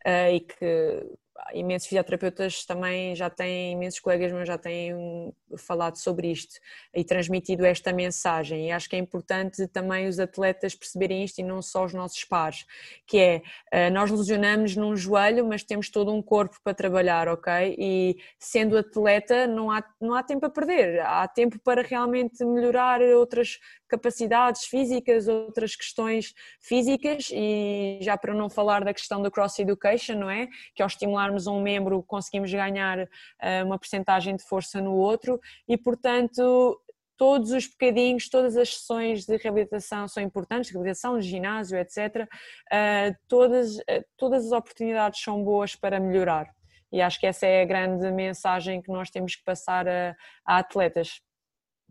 é, 0.05 0.31
uh, 0.31 0.35
e 0.35 0.39
que 0.39 1.05
imensos 1.53 1.87
fisioterapeutas 1.87 2.65
também 2.65 3.15
já 3.15 3.29
têm, 3.29 3.73
imensos 3.73 3.99
colegas 3.99 4.31
meus 4.31 4.47
já 4.47 4.57
têm 4.57 5.33
falado 5.57 5.97
sobre 5.97 6.31
isto 6.31 6.55
e 6.93 7.03
transmitido 7.03 7.65
esta 7.65 7.91
mensagem 7.91 8.67
e 8.67 8.71
acho 8.71 8.89
que 8.89 8.95
é 8.95 8.99
importante 8.99 9.67
também 9.67 10.07
os 10.07 10.19
atletas 10.19 10.75
perceberem 10.75 11.23
isto 11.23 11.39
e 11.39 11.43
não 11.43 11.61
só 11.61 11.85
os 11.85 11.93
nossos 11.93 12.23
pares, 12.23 12.65
que 13.05 13.17
é, 13.17 13.41
eh, 13.71 13.89
nós 13.89 14.09
lesionamos 14.09 14.75
num 14.75 14.95
joelho 14.95 15.45
mas 15.47 15.63
temos 15.63 15.89
todo 15.89 16.13
um 16.13 16.21
corpo 16.21 16.57
para 16.63 16.73
trabalhar, 16.73 17.27
ok? 17.27 17.75
E 17.77 18.17
sendo 18.39 18.77
atleta 18.77 19.47
não 19.47 19.71
há, 19.71 19.83
não 19.99 20.13
há 20.13 20.23
tempo 20.23 20.45
a 20.45 20.49
perder, 20.49 21.01
há 21.01 21.27
tempo 21.27 21.59
para 21.59 21.81
realmente 21.81 22.43
melhorar 22.45 23.01
outras 23.01 23.59
capacidades 23.91 24.63
físicas, 24.65 25.27
outras 25.27 25.75
questões 25.75 26.33
físicas 26.61 27.29
e 27.31 27.99
já 28.01 28.17
para 28.17 28.33
não 28.33 28.49
falar 28.49 28.85
da 28.85 28.93
questão 28.93 29.21
do 29.21 29.29
cross 29.29 29.59
education, 29.59 30.15
não 30.15 30.29
é? 30.29 30.47
Que 30.73 30.81
é 30.81 30.85
o 30.85 30.87
estimular 30.87 31.20
estimularmos 31.21 31.47
um 31.47 31.61
membro, 31.61 32.03
conseguimos 32.03 32.51
ganhar 32.51 32.99
uh, 32.99 33.65
uma 33.65 33.77
percentagem 33.77 34.35
de 34.35 34.43
força 34.43 34.81
no 34.81 34.93
outro 34.93 35.39
e, 35.67 35.77
portanto, 35.77 36.79
todos 37.17 37.51
os 37.51 37.67
bocadinhos, 37.67 38.29
todas 38.29 38.57
as 38.57 38.75
sessões 38.75 39.25
de 39.25 39.37
reabilitação 39.37 40.07
são 40.07 40.23
importantes, 40.23 40.71
reabilitação, 40.71 41.21
ginásio, 41.21 41.77
etc. 41.77 42.27
Uh, 42.71 43.15
todas, 43.27 43.77
uh, 43.77 44.03
todas 44.17 44.45
as 44.45 44.51
oportunidades 44.51 45.21
são 45.21 45.43
boas 45.43 45.75
para 45.75 45.99
melhorar. 45.99 46.49
E 46.91 47.01
acho 47.01 47.19
que 47.19 47.27
essa 47.27 47.45
é 47.45 47.61
a 47.61 47.65
grande 47.65 48.11
mensagem 48.11 48.81
que 48.81 48.91
nós 48.91 49.09
temos 49.09 49.35
que 49.35 49.43
passar 49.43 49.87
a, 49.87 50.15
a 50.45 50.57
atletas 50.57 51.21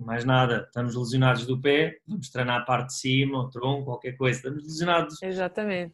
mais 0.01 0.25
nada, 0.25 0.65
estamos 0.67 0.97
lesionados 0.97 1.47
do 1.47 1.61
pé, 1.61 1.99
vamos 2.07 2.31
treinar 2.31 2.63
a 2.63 2.65
parte 2.65 2.89
de 2.89 2.95
cima, 2.95 3.39
o 3.39 3.51
tronco, 3.51 3.85
qualquer 3.85 4.17
coisa, 4.17 4.39
estamos 4.39 4.63
lesionados 4.65 5.23
Exatamente. 5.23 5.93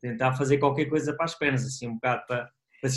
tentar 0.00 0.34
fazer 0.34 0.58
qualquer 0.58 0.86
coisa 0.86 1.14
para 1.14 1.24
as 1.24 1.34
pernas, 1.34 1.64
assim 1.64 1.88
um 1.88 1.94
bocado 1.94 2.26
para, 2.26 2.50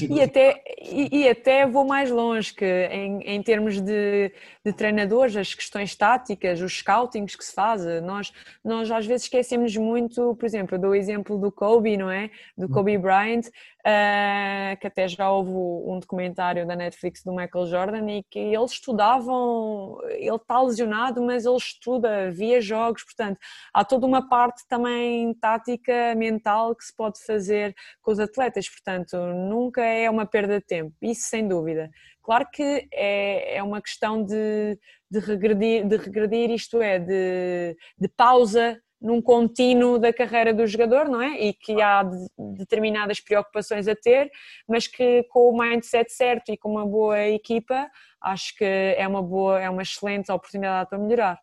e 0.09 0.21
até, 0.21 0.63
e, 0.81 1.23
e, 1.23 1.29
até 1.29 1.67
vou 1.67 1.85
mais 1.85 2.09
longe, 2.09 2.53
que 2.53 2.65
em, 2.65 3.21
em 3.23 3.43
termos 3.43 3.81
de, 3.81 4.31
de, 4.63 4.71
treinadores, 4.71 5.35
as 5.35 5.53
questões 5.53 5.93
táticas, 5.93 6.61
os 6.61 6.77
scoutings 6.77 7.35
que 7.35 7.43
se 7.43 7.53
faz, 7.53 7.83
nós, 8.01 8.31
nós 8.63 8.89
às 8.89 9.05
vezes 9.05 9.23
esquecemos 9.23 9.75
muito, 9.75 10.35
por 10.35 10.45
exemplo, 10.45 10.75
eu 10.75 10.79
dou 10.79 10.91
o 10.91 10.95
exemplo 10.95 11.37
do 11.37 11.51
Kobe, 11.51 11.97
não 11.97 12.09
é? 12.09 12.29
Do 12.57 12.69
Kobe 12.69 12.97
Bryant, 12.97 13.49
uh, 13.85 14.79
que 14.79 14.87
até 14.87 15.07
já 15.07 15.29
houve 15.29 15.51
um 15.51 15.99
documentário 15.99 16.65
da 16.65 16.75
Netflix 16.75 17.23
do 17.23 17.33
Michael 17.33 17.67
Jordan 17.67 18.09
e 18.09 18.23
que 18.23 18.39
eles 18.39 18.71
estudavam, 18.71 19.99
ele 20.09 20.35
está 20.35 20.61
lesionado, 20.61 21.21
mas 21.21 21.45
ele 21.45 21.57
estuda, 21.57 22.31
via 22.31 22.61
jogos, 22.61 23.03
portanto, 23.03 23.37
há 23.73 23.83
toda 23.83 24.05
uma 24.05 24.27
parte 24.27 24.65
também 24.67 25.33
tática, 25.35 26.15
mental 26.15 26.75
que 26.75 26.85
se 26.85 26.95
pode 26.95 27.23
fazer 27.25 27.75
com 28.01 28.11
os 28.11 28.19
atletas, 28.19 28.69
portanto, 28.69 29.17
nunca 29.17 29.83
é 29.83 30.09
uma 30.09 30.25
perda 30.25 30.59
de 30.59 30.65
tempo, 30.65 30.95
isso 31.01 31.29
sem 31.29 31.47
dúvida. 31.47 31.89
Claro 32.21 32.47
que 32.51 32.87
é, 32.93 33.57
é 33.57 33.63
uma 33.63 33.81
questão 33.81 34.23
de, 34.23 34.79
de, 35.11 35.19
regredir, 35.19 35.85
de 35.85 35.97
regredir, 35.97 36.51
isto 36.51 36.81
é, 36.81 36.97
de, 36.97 37.75
de 37.99 38.07
pausa 38.07 38.81
num 39.03 39.21
contínuo 39.21 39.99
da 39.99 40.13
carreira 40.13 40.53
do 40.53 40.65
jogador, 40.65 41.09
não 41.09 41.21
é? 41.21 41.37
E 41.37 41.53
que 41.53 41.81
há 41.81 42.09
determinadas 42.57 43.19
preocupações 43.19 43.85
a 43.85 43.95
ter, 43.95 44.31
mas 44.65 44.87
que 44.87 45.23
com 45.23 45.49
o 45.49 45.57
mindset 45.57 46.09
certo 46.13 46.53
e 46.53 46.57
com 46.57 46.71
uma 46.71 46.87
boa 46.87 47.19
equipa, 47.27 47.91
acho 48.21 48.55
que 48.55 48.63
é 48.63 49.05
uma 49.05 49.21
boa, 49.21 49.59
é 49.59 49.69
uma 49.69 49.81
excelente 49.81 50.31
oportunidade 50.31 50.89
para 50.89 50.97
melhorar. 50.97 51.37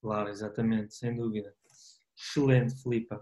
Claro, 0.00 0.28
exatamente, 0.28 0.94
sem 0.94 1.16
dúvida. 1.16 1.52
Excelente, 2.16 2.80
Filipa. 2.80 3.20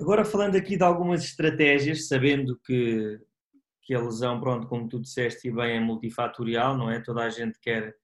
Agora 0.00 0.24
falando 0.24 0.56
aqui 0.56 0.78
de 0.78 0.82
algumas 0.82 1.22
estratégias, 1.22 2.08
sabendo 2.08 2.58
que, 2.64 3.20
que 3.82 3.94
a 3.94 4.00
lesão, 4.00 4.40
pronto, 4.40 4.66
como 4.66 4.88
tu 4.88 4.98
disseste 4.98 5.48
e 5.48 5.52
bem, 5.52 5.76
é 5.76 5.80
multifatorial, 5.80 6.74
não 6.74 6.90
é? 6.90 7.00
Toda 7.00 7.22
a 7.22 7.28
gente 7.28 7.58
quer, 7.60 7.94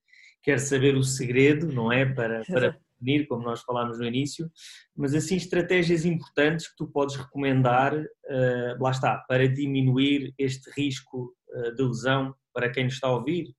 quer 0.42 0.58
saber 0.58 0.94
o 0.94 1.02
segredo, 1.02 1.72
não 1.72 1.90
é? 1.90 2.04
Para, 2.04 2.42
para 2.44 2.78
prevenir, 3.04 3.28
como 3.28 3.42
nós 3.42 3.60
falámos 3.62 3.98
no 3.98 4.06
início, 4.06 4.50
mas 4.96 5.14
assim 5.14 5.36
estratégias 5.36 6.04
importantes 6.04 6.68
que 6.68 6.76
tu 6.76 6.86
podes 6.86 7.16
recomendar, 7.16 7.94
uh, 7.94 8.82
lá 8.82 8.90
está, 8.90 9.18
para 9.28 9.46
diminuir 9.46 10.32
este 10.38 10.70
risco 10.76 11.34
uh, 11.50 11.74
de 11.74 11.82
lesão 11.82 12.34
para 12.52 12.70
quem 12.70 12.84
nos 12.84 12.94
está 12.94 13.08
a 13.08 13.14
ouvir, 13.14 13.54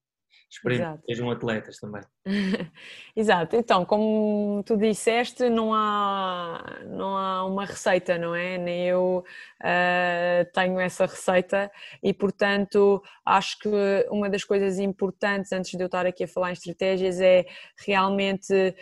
Esperemos 0.56 1.02
que 1.02 1.14
sejam 1.14 1.30
atletas 1.32 1.78
também. 1.78 2.02
Exato, 3.16 3.56
então, 3.56 3.84
como 3.84 4.64
tu 4.66 4.78
disseste, 4.78 5.50
não 5.50 5.74
há, 5.74 6.82
não 6.86 7.18
há 7.18 7.46
uma 7.46 7.66
receita, 7.66 8.18
não 8.18 8.34
é? 8.34 8.58
Nem 8.58 8.88
eu 8.88 9.24
uh, 9.62 10.52
tenho 10.54 10.80
essa 10.80 11.06
receita 11.06 11.70
e, 12.02 12.14
portanto, 12.14 13.04
acho 13.26 13.60
que 13.60 13.70
uma 14.10 14.30
das 14.30 14.44
coisas 14.44 14.80
importantes, 14.80 15.52
antes 15.52 15.72
de 15.72 15.82
eu 15.82 15.88
estar 15.88 16.06
aqui 16.06 16.24
a 16.24 16.28
falar 16.28 16.52
em 16.52 16.54
estratégias, 16.54 17.20
é 17.20 17.46
realmente 17.86 18.76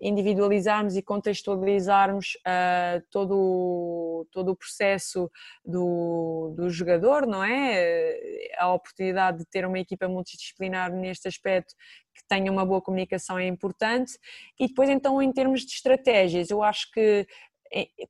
individualizarmos 0.00 0.96
e 0.96 1.02
contextualizarmos 1.02 2.34
uh, 2.46 3.02
todo, 3.10 4.26
todo 4.30 4.52
o 4.52 4.56
processo 4.56 5.28
do, 5.64 6.54
do 6.56 6.70
jogador, 6.70 7.26
não 7.26 7.42
é? 7.42 8.52
A 8.56 8.72
oportunidade 8.72 9.38
de 9.38 9.46
ter 9.46 9.66
uma 9.66 9.80
equipa 9.80 10.06
multidisciplinar 10.06 10.92
neste 10.92 11.26
aspecto 11.26 11.74
que 12.14 12.22
tenha 12.28 12.52
uma 12.52 12.64
boa 12.64 12.80
comunicação 12.80 13.36
é 13.36 13.46
importante. 13.46 14.12
E 14.58 14.68
depois, 14.68 14.88
então, 14.88 15.20
em 15.20 15.32
termos 15.32 15.62
de 15.62 15.72
estratégias, 15.72 16.50
eu 16.50 16.62
acho 16.62 16.90
que 16.92 17.26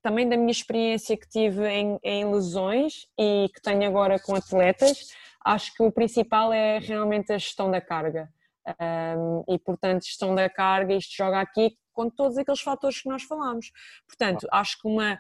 também 0.03 0.29
da 0.29 0.37
minha 0.37 0.51
experiência 0.51 1.17
que 1.17 1.27
tive 1.27 1.67
em, 1.67 1.99
em 2.03 2.31
lesões 2.31 3.07
e 3.19 3.49
que 3.55 3.63
tenho 3.63 3.87
agora 3.87 4.19
com 4.19 4.35
atletas, 4.35 5.09
acho 5.43 5.75
que 5.75 5.83
o 5.83 5.91
principal 5.91 6.53
é 6.53 6.79
realmente 6.79 7.33
a 7.33 7.39
gestão 7.39 7.71
da 7.71 7.81
carga. 7.81 8.29
Um, 8.67 9.45
e 9.55 9.59
portanto, 9.59 10.05
gestão 10.05 10.35
da 10.35 10.49
carga, 10.49 10.95
isto 10.95 11.15
joga 11.15 11.41
aqui 11.41 11.77
com 11.93 12.11
todos 12.11 12.37
aqueles 12.39 12.61
fatores 12.61 13.01
que 13.01 13.09
nós 13.09 13.23
falamos. 13.23 13.71
Portanto, 14.07 14.47
acho 14.51 14.81
que 14.81 14.89
uma. 14.89 15.19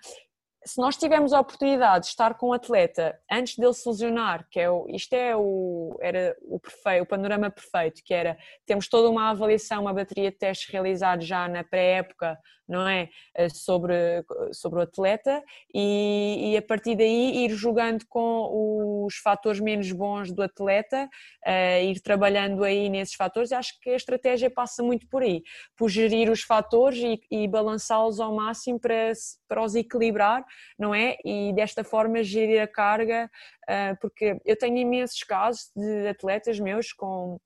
Se 0.66 0.80
nós 0.80 0.96
tivermos 0.96 1.34
a 1.34 1.40
oportunidade 1.40 2.04
de 2.04 2.10
estar 2.10 2.34
com 2.38 2.46
o 2.46 2.50
um 2.50 2.52
atleta 2.54 3.20
antes 3.30 3.54
dele 3.58 3.74
se 3.74 3.86
lesionar, 3.86 4.48
que 4.50 4.58
é 4.58 4.70
o, 4.70 4.86
isto 4.88 5.12
é 5.12 5.36
o, 5.36 5.94
era 6.00 6.34
o 6.40 6.58
perfeito, 6.58 7.02
o 7.02 7.06
panorama 7.06 7.50
perfeito, 7.50 8.00
que 8.02 8.14
era 8.14 8.38
temos 8.64 8.88
toda 8.88 9.10
uma 9.10 9.28
avaliação, 9.28 9.82
uma 9.82 9.92
bateria 9.92 10.30
de 10.30 10.38
testes 10.38 10.72
realizados 10.72 11.26
já 11.26 11.46
na 11.48 11.62
pré-época, 11.62 12.38
não 12.68 12.86
é? 12.88 13.08
Eh, 13.34 13.48
sobre, 13.48 14.24
sobre 14.52 14.78
o 14.78 14.82
atleta 14.82 15.42
e, 15.72 16.52
e, 16.52 16.56
a 16.56 16.62
partir 16.62 16.96
daí 16.96 17.44
ir 17.44 17.50
jogando 17.50 18.04
com 18.08 19.04
os 19.06 19.16
fatores 19.16 19.60
menos 19.60 19.90
bons 19.92 20.32
do 20.32 20.42
atleta, 20.42 21.08
uh, 21.46 21.84
ir 21.84 22.00
trabalhando 22.00 22.64
aí 22.64 22.88
nesses 22.88 23.14
fatores. 23.14 23.52
Acho 23.52 23.78
que 23.80 23.90
a 23.90 23.96
estratégia 23.96 24.50
passa 24.50 24.82
muito 24.82 25.06
por 25.08 25.22
aí, 25.22 25.42
por 25.76 25.88
gerir 25.88 26.30
os 26.30 26.42
fatores 26.42 26.98
e, 26.98 27.20
e 27.30 27.48
balançá-los 27.48 28.20
ao 28.20 28.34
máximo 28.34 28.80
para, 28.80 29.12
para 29.48 29.62
os 29.62 29.74
equilibrar, 29.74 30.44
não 30.78 30.94
é? 30.94 31.16
E 31.24 31.52
desta 31.54 31.84
forma 31.84 32.22
gerir 32.22 32.60
a 32.60 32.66
carga, 32.66 33.30
uh, 33.68 33.96
porque 34.00 34.38
eu 34.44 34.56
tenho 34.56 34.78
imensos 34.78 35.22
casos 35.22 35.70
de 35.76 36.08
atletas 36.08 36.58
meus 36.58 36.92
com 36.92 37.38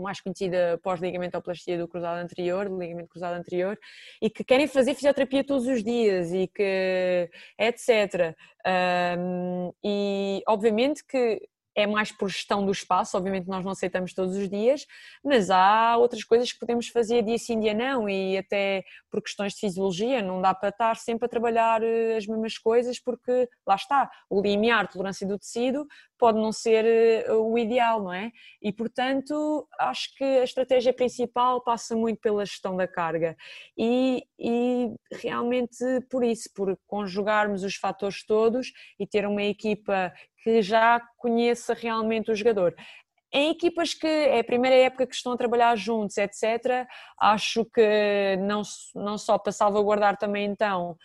mais 0.00 0.20
conhecida 0.20 0.78
pós-ligamentoplastia 0.82 1.78
do 1.78 1.88
cruzado 1.88 2.18
anterior, 2.18 2.68
do 2.68 2.78
ligamento 2.78 3.08
cruzado 3.08 3.34
anterior, 3.34 3.78
e 4.20 4.30
que 4.30 4.44
querem 4.44 4.66
fazer 4.66 4.94
fisioterapia 4.94 5.44
todos 5.44 5.66
os 5.66 5.82
dias 5.82 6.32
e 6.32 6.48
que 6.48 7.30
etc. 7.58 8.34
Um, 8.66 9.72
e 9.84 10.42
obviamente 10.46 11.04
que 11.04 11.40
é 11.80 11.86
mais 11.86 12.12
por 12.12 12.28
gestão 12.28 12.64
do 12.64 12.72
espaço, 12.72 13.16
obviamente 13.16 13.48
nós 13.48 13.64
não 13.64 13.72
aceitamos 13.72 14.12
todos 14.12 14.36
os 14.36 14.48
dias, 14.48 14.86
mas 15.24 15.50
há 15.50 15.96
outras 15.96 16.24
coisas 16.24 16.52
que 16.52 16.58
podemos 16.58 16.88
fazer 16.88 17.22
dia 17.22 17.38
sim, 17.38 17.58
dia 17.58 17.74
não, 17.74 18.08
e 18.08 18.38
até 18.38 18.84
por 19.10 19.22
questões 19.22 19.54
de 19.54 19.60
fisiologia, 19.60 20.22
não 20.22 20.40
dá 20.40 20.54
para 20.54 20.68
estar 20.68 20.96
sempre 20.96 21.26
a 21.26 21.28
trabalhar 21.28 21.82
eh, 21.82 22.16
as 22.16 22.26
mesmas 22.26 22.56
coisas, 22.58 23.00
porque 23.00 23.48
lá 23.66 23.74
está, 23.74 24.10
o 24.28 24.40
limiar, 24.40 24.88
tolerância 24.88 25.26
do 25.26 25.38
tecido, 25.38 25.86
pode 26.18 26.38
não 26.38 26.52
ser 26.52 26.84
eh, 26.84 27.32
o 27.32 27.56
ideal, 27.58 28.02
não 28.02 28.12
é? 28.12 28.30
E 28.62 28.72
portanto, 28.72 29.66
acho 29.78 30.14
que 30.16 30.24
a 30.24 30.44
estratégia 30.44 30.92
principal 30.92 31.62
passa 31.62 31.96
muito 31.96 32.20
pela 32.20 32.44
gestão 32.44 32.76
da 32.76 32.86
carga 32.86 33.36
e, 33.76 34.22
e 34.38 34.94
realmente 35.10 35.84
por 36.10 36.22
isso, 36.22 36.50
por 36.54 36.78
conjugarmos 36.86 37.64
os 37.64 37.74
fatores 37.76 38.24
todos 38.24 38.72
e 38.98 39.06
ter 39.06 39.26
uma 39.26 39.42
equipa 39.42 40.12
que 40.42 40.62
já 40.62 41.00
conheça 41.18 41.74
realmente 41.74 42.30
o 42.30 42.34
jogador. 42.34 42.74
Em 43.32 43.50
equipas 43.50 43.94
que 43.94 44.08
é 44.08 44.40
a 44.40 44.44
primeira 44.44 44.74
época 44.74 45.06
que 45.06 45.14
estão 45.14 45.32
a 45.32 45.36
trabalhar 45.36 45.76
juntos, 45.76 46.16
etc., 46.18 46.84
acho 47.16 47.64
que 47.64 48.36
não, 48.40 48.62
não 48.92 49.16
só 49.16 49.38
para 49.38 49.52
salvaguardar 49.52 50.16
também 50.16 50.46
então 50.46 50.96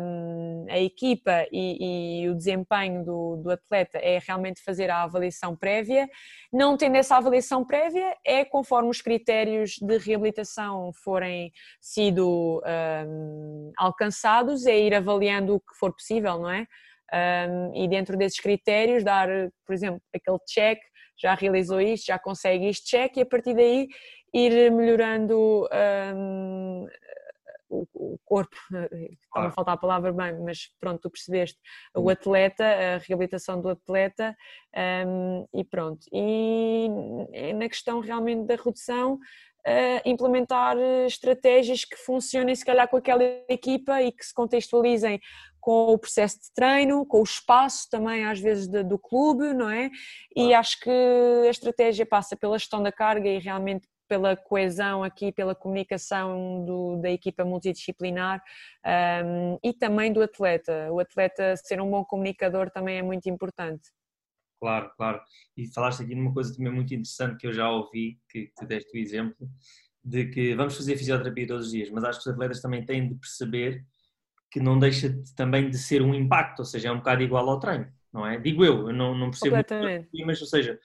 um, 0.00 0.66
a 0.70 0.78
equipa 0.78 1.46
e, 1.52 2.22
e 2.22 2.28
o 2.30 2.34
desempenho 2.34 3.04
do, 3.04 3.36
do, 3.36 3.50
atleta 3.50 3.98
é 3.98 4.18
realmente 4.26 4.62
fazer 4.62 4.88
a 4.88 5.02
avaliação 5.02 5.54
prévia. 5.54 6.08
Não 6.50 6.78
tendo 6.78 6.96
essa 6.96 7.18
avaliação 7.18 7.62
prévia, 7.62 8.16
é 8.24 8.42
conforme 8.42 8.88
os 8.88 9.02
critérios 9.02 9.72
de 9.72 9.98
reabilitação 9.98 10.94
forem 11.04 11.52
sido 11.78 12.62
um, 13.06 13.70
alcançados, 13.76 14.64
é 14.64 14.78
ir 14.78 14.94
avaliando 14.94 15.56
o 15.56 15.60
que 15.60 15.76
for 15.78 15.92
possível, 15.92 16.38
não 16.38 16.50
é? 16.50 16.66
Um, 17.12 17.84
e 17.84 17.88
dentro 17.88 18.16
desses 18.16 18.40
critérios 18.40 19.04
dar, 19.04 19.28
por 19.66 19.72
exemplo, 19.72 20.00
aquele 20.14 20.38
check, 20.46 20.78
já 21.18 21.34
realizou 21.34 21.80
isto, 21.80 22.06
já 22.06 22.18
consegue 22.18 22.68
isto 22.68 22.86
check 22.86 23.16
e 23.16 23.20
a 23.20 23.26
partir 23.26 23.54
daí 23.54 23.88
ir 24.32 24.70
melhorando 24.70 25.68
um, 26.14 26.86
o, 27.68 28.18
corpo, 28.24 28.56
estava 29.22 29.46
a 29.46 29.50
faltar 29.50 29.74
a 29.74 29.78
palavra 29.78 30.12
bem, 30.12 30.40
mas 30.40 30.68
pronto, 30.80 31.00
tu 31.00 31.10
percebeste, 31.10 31.58
o 31.94 32.10
atleta, 32.10 32.64
a 32.64 32.98
reabilitação 32.98 33.60
do 33.60 33.68
atleta 33.68 34.36
um, 35.06 35.46
e 35.54 35.62
pronto. 35.62 36.04
E 36.12 36.88
na 37.54 37.68
questão 37.68 38.00
realmente 38.00 38.46
da 38.46 38.56
redução, 38.56 39.14
uh, 39.14 40.00
implementar 40.04 40.76
estratégias 41.06 41.84
que 41.84 41.96
funcionem 41.96 42.54
se 42.54 42.64
calhar 42.64 42.88
com 42.88 42.96
aquela 42.96 43.22
equipa 43.48 44.02
e 44.02 44.12
que 44.12 44.24
se 44.24 44.34
contextualizem 44.34 45.20
com 45.60 45.92
o 45.92 45.98
processo 45.98 46.38
de 46.40 46.52
treino, 46.54 47.04
com 47.06 47.20
o 47.20 47.24
espaço 47.24 47.88
também 47.90 48.24
às 48.24 48.40
vezes 48.40 48.66
de, 48.66 48.82
do 48.82 48.98
clube, 48.98 49.52
não 49.52 49.68
é? 49.68 49.90
E 50.34 50.54
acho 50.54 50.80
que 50.80 50.90
a 50.90 51.50
estratégia 51.50 52.06
passa 52.06 52.36
pela 52.36 52.58
gestão 52.58 52.82
da 52.82 52.90
carga 52.90 53.28
e 53.28 53.38
realmente 53.38 53.86
pela 54.10 54.36
coesão 54.36 55.04
aqui, 55.04 55.30
pela 55.30 55.54
comunicação 55.54 56.64
do, 56.64 56.96
da 56.96 57.08
equipa 57.08 57.44
multidisciplinar 57.44 58.42
um, 59.24 59.56
e 59.62 59.72
também 59.72 60.12
do 60.12 60.20
atleta. 60.20 60.90
O 60.90 60.98
atleta 60.98 61.54
ser 61.56 61.80
um 61.80 61.88
bom 61.88 62.04
comunicador 62.04 62.70
também 62.70 62.98
é 62.98 63.02
muito 63.02 63.28
importante. 63.30 63.88
Claro, 64.60 64.90
claro. 64.96 65.20
E 65.56 65.72
falaste 65.72 66.02
aqui 66.02 66.16
numa 66.16 66.34
coisa 66.34 66.54
também 66.54 66.72
muito 66.72 66.92
interessante 66.92 67.38
que 67.38 67.46
eu 67.46 67.52
já 67.52 67.70
ouvi, 67.70 68.18
que, 68.28 68.52
que 68.58 68.66
deste 68.66 68.98
o 68.98 69.00
exemplo, 69.00 69.48
de 70.04 70.26
que 70.26 70.54
vamos 70.56 70.76
fazer 70.76 70.96
fisioterapia 70.96 71.46
todos 71.46 71.66
os 71.66 71.72
dias, 71.72 71.88
mas 71.90 72.02
acho 72.02 72.20
que 72.20 72.28
os 72.28 72.34
atletas 72.34 72.60
também 72.60 72.84
têm 72.84 73.08
de 73.08 73.14
perceber 73.14 73.84
que 74.50 74.60
não 74.60 74.78
deixa 74.78 75.08
de, 75.08 75.34
também 75.34 75.70
de 75.70 75.78
ser 75.78 76.02
um 76.02 76.14
impacto, 76.14 76.60
ou 76.60 76.64
seja, 76.64 76.88
é 76.88 76.92
um 76.92 76.98
bocado 76.98 77.22
igual 77.22 77.48
ao 77.48 77.60
treino, 77.60 77.86
não 78.12 78.26
é? 78.26 78.38
Digo 78.38 78.64
eu, 78.64 78.88
eu 78.88 78.92
não, 78.92 79.14
não 79.16 79.30
percebo, 79.30 79.56
Completamente. 79.56 80.08
mas 80.24 80.40
ou 80.40 80.46
seja, 80.46 80.78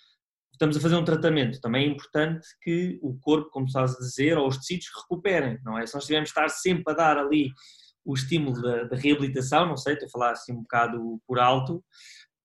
estamos 0.51 0.77
a 0.77 0.79
fazer 0.79 0.95
um 0.95 1.03
tratamento, 1.03 1.59
também 1.59 1.85
é 1.85 1.89
importante 1.89 2.47
que 2.61 2.99
o 3.01 3.17
corpo, 3.19 3.49
como 3.49 3.65
estás 3.65 3.95
a 3.95 3.99
dizer, 3.99 4.37
ou 4.37 4.47
os 4.47 4.57
tecidos 4.57 4.87
recuperem, 5.01 5.59
não 5.63 5.77
é? 5.77 5.85
Se 5.85 5.95
nós 5.95 6.05
tivermos 6.05 6.29
de 6.29 6.31
estar 6.31 6.49
sempre 6.49 6.93
a 6.93 6.95
dar 6.95 7.17
ali 7.17 7.51
o 8.05 8.13
estímulo 8.13 8.61
da, 8.61 8.83
da 8.83 8.95
reabilitação, 8.95 9.65
não 9.65 9.75
sei, 9.75 9.93
estou 9.93 10.07
a 10.07 10.11
falar 10.11 10.31
assim 10.31 10.53
um 10.53 10.61
bocado 10.61 11.19
por 11.27 11.39
alto, 11.39 11.83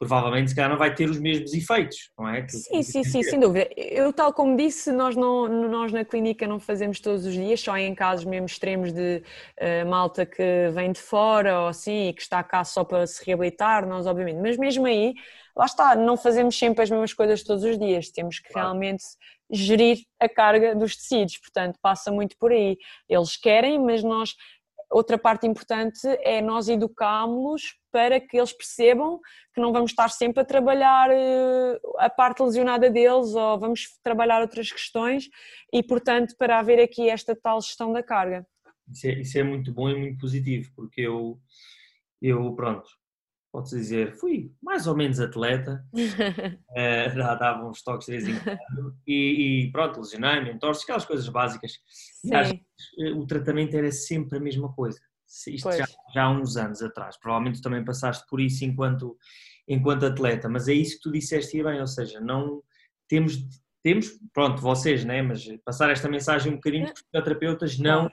provavelmente 0.00 0.48
se 0.48 0.56
calhar 0.56 0.70
não 0.70 0.78
vai 0.78 0.94
ter 0.94 1.10
os 1.10 1.20
mesmos 1.20 1.52
efeitos, 1.52 2.10
não 2.18 2.26
é? 2.26 2.48
Sim, 2.48 2.82
sim, 2.82 3.04
sim, 3.04 3.22
sem 3.22 3.38
dúvida. 3.38 3.68
Eu, 3.76 4.10
tal 4.14 4.32
como 4.32 4.56
disse, 4.56 4.90
nós, 4.90 5.14
não, 5.14 5.46
nós 5.68 5.92
na 5.92 6.06
clínica 6.06 6.46
não 6.46 6.58
fazemos 6.58 7.00
todos 7.00 7.26
os 7.26 7.34
dias, 7.34 7.60
só 7.60 7.76
em 7.76 7.94
casos 7.94 8.24
mesmo 8.24 8.46
extremos 8.46 8.94
de 8.94 9.22
uh, 9.60 9.86
malta 9.86 10.24
que 10.24 10.70
vem 10.72 10.90
de 10.90 10.98
fora 10.98 11.60
ou 11.60 11.66
assim 11.66 12.08
e 12.08 12.12
que 12.14 12.22
está 12.22 12.42
cá 12.42 12.64
só 12.64 12.82
para 12.82 13.06
se 13.06 13.22
reabilitar, 13.26 13.86
nós 13.86 14.06
obviamente, 14.06 14.40
mas 14.40 14.56
mesmo 14.56 14.86
aí, 14.86 15.12
lá 15.54 15.66
está, 15.66 15.94
não 15.94 16.16
fazemos 16.16 16.58
sempre 16.58 16.82
as 16.82 16.90
mesmas 16.90 17.12
coisas 17.12 17.42
todos 17.42 17.62
os 17.62 17.78
dias, 17.78 18.08
temos 18.08 18.38
que 18.38 18.50
claro. 18.50 18.68
realmente 18.68 19.04
gerir 19.52 19.98
a 20.18 20.30
carga 20.30 20.74
dos 20.74 20.96
tecidos, 20.96 21.36
portanto 21.36 21.78
passa 21.82 22.10
muito 22.10 22.38
por 22.38 22.52
aí. 22.52 22.78
Eles 23.06 23.36
querem, 23.36 23.78
mas 23.78 24.02
nós 24.02 24.34
outra 24.90 25.16
parte 25.16 25.46
importante 25.46 26.00
é 26.22 26.42
nós 26.42 26.68
educámos-los 26.68 27.76
para 27.92 28.20
que 28.20 28.36
eles 28.36 28.52
percebam 28.52 29.20
que 29.54 29.60
não 29.60 29.72
vamos 29.72 29.92
estar 29.92 30.08
sempre 30.08 30.40
a 30.40 30.44
trabalhar 30.44 31.10
eh, 31.10 31.80
a 31.98 32.10
parte 32.10 32.42
lesionada 32.42 32.90
deles 32.90 33.34
ou 33.34 33.58
vamos 33.58 33.98
trabalhar 34.02 34.40
outras 34.40 34.70
questões 34.70 35.28
e, 35.72 35.82
portanto, 35.82 36.34
para 36.36 36.58
haver 36.58 36.80
aqui 36.80 37.08
esta 37.08 37.34
tal 37.34 37.60
gestão 37.60 37.92
da 37.92 38.02
carga. 38.02 38.46
Isso 38.88 39.06
é, 39.06 39.12
isso 39.20 39.38
é 39.38 39.42
muito 39.42 39.72
bom 39.72 39.88
e 39.88 39.98
muito 39.98 40.18
positivo, 40.18 40.70
porque 40.74 41.00
eu, 41.00 41.38
eu 42.20 42.52
pronto, 42.54 42.88
pode-se 43.52 43.76
dizer, 43.76 44.14
fui 44.16 44.52
mais 44.62 44.86
ou 44.86 44.96
menos 44.96 45.20
atleta, 45.20 45.84
uh, 45.92 47.38
dava 47.38 47.68
uns 47.68 47.82
toques 47.82 48.06
de 48.06 48.12
vez 48.12 48.28
em 48.28 48.38
quando, 48.38 48.96
e, 49.06 49.64
e 49.66 49.72
pronto, 49.72 50.00
lesionei-me, 50.00 50.52
entorces, 50.52 50.84
aquelas 50.84 51.04
coisas 51.04 51.28
básicas. 51.28 51.72
E 52.24 52.34
às 52.34 52.48
vezes, 52.48 52.64
eh, 52.98 53.12
o 53.12 53.26
tratamento 53.26 53.74
era 53.74 53.90
sempre 53.90 54.38
a 54.38 54.40
mesma 54.40 54.72
coisa. 54.72 55.00
Isto 55.48 55.72
já, 55.72 55.86
já, 56.14 56.24
há 56.24 56.30
uns 56.30 56.56
anos 56.56 56.82
atrás. 56.82 57.16
Provavelmente 57.16 57.62
também 57.62 57.84
passaste 57.84 58.24
por 58.28 58.40
isso 58.40 58.64
enquanto, 58.64 59.16
enquanto 59.68 60.06
atleta, 60.06 60.48
mas 60.48 60.68
é 60.68 60.74
isso 60.74 60.96
que 60.96 61.02
tu 61.02 61.12
disseste 61.12 61.58
e 61.58 61.62
bem, 61.62 61.80
ou 61.80 61.86
seja, 61.86 62.20
não 62.20 62.62
temos, 63.08 63.36
temos, 63.82 64.10
pronto, 64.32 64.60
vocês, 64.60 65.04
né? 65.04 65.22
mas 65.22 65.44
passar 65.64 65.90
esta 65.90 66.08
mensagem 66.08 66.52
um 66.52 66.56
bocadinho 66.56 66.86
que 66.86 66.92
os 66.92 67.00
fisioterapeutas 67.00 67.78
não, 67.78 68.10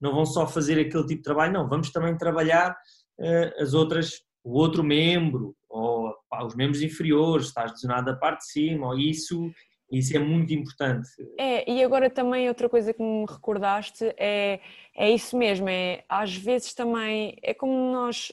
não 0.00 0.12
vão 0.12 0.24
só 0.24 0.46
fazer 0.46 0.80
aquele 0.80 1.06
tipo 1.06 1.18
de 1.18 1.22
trabalho, 1.22 1.52
não, 1.52 1.68
vamos 1.68 1.90
também 1.90 2.16
trabalhar 2.16 2.76
uh, 3.18 3.62
as 3.62 3.74
outras 3.74 4.24
o 4.44 4.58
outro 4.58 4.82
membro, 4.82 5.54
ou 5.68 6.14
pá, 6.28 6.44
os 6.44 6.54
membros 6.54 6.82
inferiores, 6.82 7.46
estás 7.46 7.72
lesionado 7.72 8.06
da 8.06 8.16
parte 8.16 8.40
de 8.40 8.52
cima, 8.52 8.88
ou 8.88 8.98
isso, 8.98 9.50
isso 9.90 10.16
é 10.16 10.18
muito 10.18 10.52
importante. 10.52 11.08
É, 11.38 11.70
e 11.70 11.82
agora 11.82 12.10
também 12.10 12.48
outra 12.48 12.68
coisa 12.68 12.92
que 12.92 13.02
me 13.02 13.26
recordaste 13.28 14.04
é, 14.16 14.60
é 14.96 15.10
isso 15.10 15.36
mesmo, 15.36 15.68
é 15.68 16.04
às 16.08 16.34
vezes 16.34 16.74
também, 16.74 17.36
é 17.42 17.54
como 17.54 17.92
nós 17.92 18.32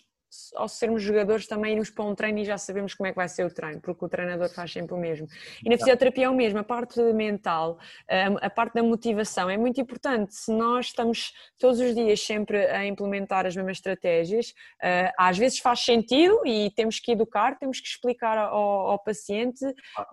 ao 0.56 0.68
sermos 0.68 1.02
jogadores 1.02 1.48
também 1.48 1.74
irmos 1.74 1.90
para 1.90 2.04
um 2.04 2.14
treino 2.14 2.40
e 2.40 2.46
já 2.46 2.58
sabemos 2.58 2.94
como 2.94 3.08
é 3.08 3.12
que 3.12 3.16
vai 3.16 3.28
ser 3.28 3.46
o 3.46 3.54
treino, 3.54 3.82
porque 3.82 4.04
o 4.04 4.10
treinador 4.10 4.50
faz 4.50 4.72
sempre 4.72 4.94
o 4.94 4.98
mesmo. 4.98 5.28
E 5.64 5.70
na 5.70 5.78
fisioterapia 5.78 6.26
é 6.26 6.30
o 6.30 6.36
mesmo, 6.36 6.60
a 6.60 6.64
parte 6.64 7.02
mental, 7.14 7.80
a 8.42 8.50
parte 8.50 8.74
da 8.74 8.84
motivação 8.84 9.50
é 9.50 9.58
muito 9.58 9.80
importante. 9.80 10.36
Se 10.36 10.52
nós 10.52 10.88
estamos 10.88 11.34
todos 11.58 11.80
os 11.80 11.96
dias 11.96 12.22
sempre 12.22 12.66
a 12.68 12.86
implementar 12.86 13.46
as 13.46 13.56
mesmas 13.56 13.78
estratégias, 13.78 14.54
eh, 14.82 15.12
às 15.18 15.38
vezes 15.38 15.60
faz 15.60 15.80
sentido 15.80 16.42
e 16.46 16.72
temos 16.72 17.00
que 17.00 17.12
educar, 17.12 17.58
temos 17.58 17.80
que 17.80 17.88
explicar 17.88 18.38
ao, 18.38 18.92
ao 18.92 19.00
paciente 19.00 19.66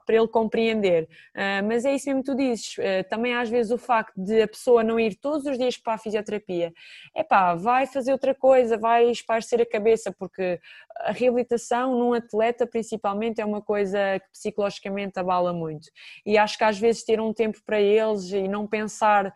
para 0.07 0.17
ele 0.17 0.29
compreender. 0.29 1.09
Eh, 1.35 1.63
mas 1.63 1.85
é 1.85 1.95
isso 1.95 2.09
mesmo 2.09 2.23
que 2.23 2.31
tu 2.31 2.37
dizes, 2.37 2.77
também 3.09 3.35
às 3.35 3.49
vezes 3.49 3.73
o 3.73 3.79
facto 3.79 4.15
de 4.17 4.43
a 4.43 4.49
pessoa 4.49 4.85
não 4.85 4.99
ir 4.99 5.17
todos 5.17 5.47
os 5.47 5.59
dias 5.59 5.77
para 5.77 5.95
a 5.95 5.99
fisioterapia, 5.99 6.73
é 7.15 7.23
pá, 7.23 7.55
vai 7.55 7.87
fazer 7.87 8.13
outra 8.13 8.35
coisa, 8.35 8.77
vai 8.77 9.11
esparcer 9.11 9.61
a 9.61 9.67
cabeça, 9.67 10.04
porque 10.13 10.61
a 11.01 11.13
reabilitação 11.13 11.99
num 11.99 12.13
atleta 12.13 12.67
principalmente 12.67 13.41
é 13.41 13.45
uma 13.45 13.63
coisa 13.63 13.99
que 14.21 14.31
psicologicamente 14.33 15.19
abala 15.19 15.53
muito. 15.53 15.89
E 16.25 16.39
acho 16.39 16.57
que 16.59 16.65
às 16.65 16.79
vezes 16.79 17.05
ter 17.05 17.21
um 17.21 17.33
tempo 17.33 17.59
para 17.65 17.81
eles 17.81 18.31
e 18.31 18.49
não 18.49 18.67
pensar 18.67 19.33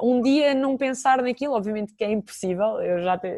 um 0.00 0.20
dia 0.20 0.54
não 0.54 0.76
pensar 0.76 1.22
naquilo, 1.22 1.54
obviamente 1.54 1.94
que 1.94 2.04
é 2.04 2.10
impossível, 2.10 2.80
eu 2.80 3.02
já 3.02 3.18
te, 3.18 3.28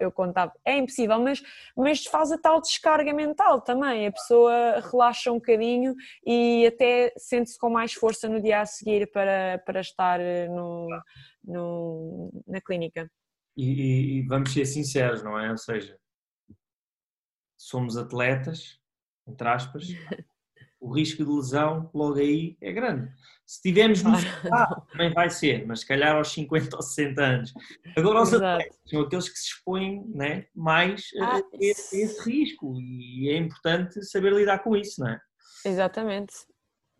eu 0.00 0.10
contava, 0.10 0.52
é 0.64 0.76
impossível, 0.76 1.20
mas, 1.20 1.42
mas 1.76 2.04
faz 2.04 2.32
a 2.32 2.38
tal 2.38 2.60
descarga 2.60 3.12
mental 3.12 3.60
também, 3.60 4.06
a 4.06 4.12
pessoa 4.12 4.80
relaxa 4.90 5.30
um 5.30 5.36
bocadinho 5.36 5.94
e 6.24 6.66
até 6.66 7.12
sente-se 7.16 7.58
com 7.58 7.70
mais 7.70 7.92
força 7.92 8.28
no 8.28 8.40
dia 8.40 8.60
a 8.60 8.66
seguir 8.66 9.10
para, 9.10 9.62
para 9.64 9.80
estar 9.80 10.20
eh, 10.20 10.48
no, 10.48 10.88
no 11.44 12.30
na 12.46 12.60
clínica. 12.60 13.10
E, 13.56 14.18
e, 14.18 14.22
vamos 14.26 14.52
ser 14.52 14.66
sinceros, 14.66 15.22
não 15.22 15.38
é? 15.38 15.50
Ou 15.50 15.56
seja, 15.56 15.96
somos 17.66 17.96
atletas, 17.96 18.78
entre 19.26 19.48
aspas, 19.48 19.88
o 20.80 20.92
risco 20.94 21.24
de 21.24 21.30
lesão 21.30 21.90
logo 21.92 22.18
aí 22.18 22.56
é 22.60 22.70
grande. 22.72 23.12
Se 23.44 23.60
tivermos 23.60 24.02
no 24.04 24.12
ah, 24.52 24.82
também 24.92 25.12
vai 25.12 25.30
ser, 25.30 25.66
mas 25.66 25.80
se 25.80 25.86
calhar 25.86 26.14
aos 26.14 26.32
50 26.32 26.76
ou 26.76 26.82
60 26.82 27.22
anos. 27.22 27.54
Agora 27.96 28.22
os 28.22 28.32
atletas 28.32 28.78
são 28.86 29.00
aqueles 29.00 29.28
que 29.28 29.38
se 29.38 29.46
expõem 29.46 30.04
né, 30.14 30.46
mais 30.54 31.08
ah, 31.20 31.38
a, 31.38 31.42
esse, 31.60 31.96
a 31.96 32.04
esse 32.04 32.30
risco 32.30 32.80
e 32.80 33.30
é 33.30 33.36
importante 33.36 34.00
saber 34.04 34.32
lidar 34.32 34.60
com 34.60 34.76
isso, 34.76 35.00
não 35.00 35.08
é? 35.08 35.20
Exatamente. 35.64 36.34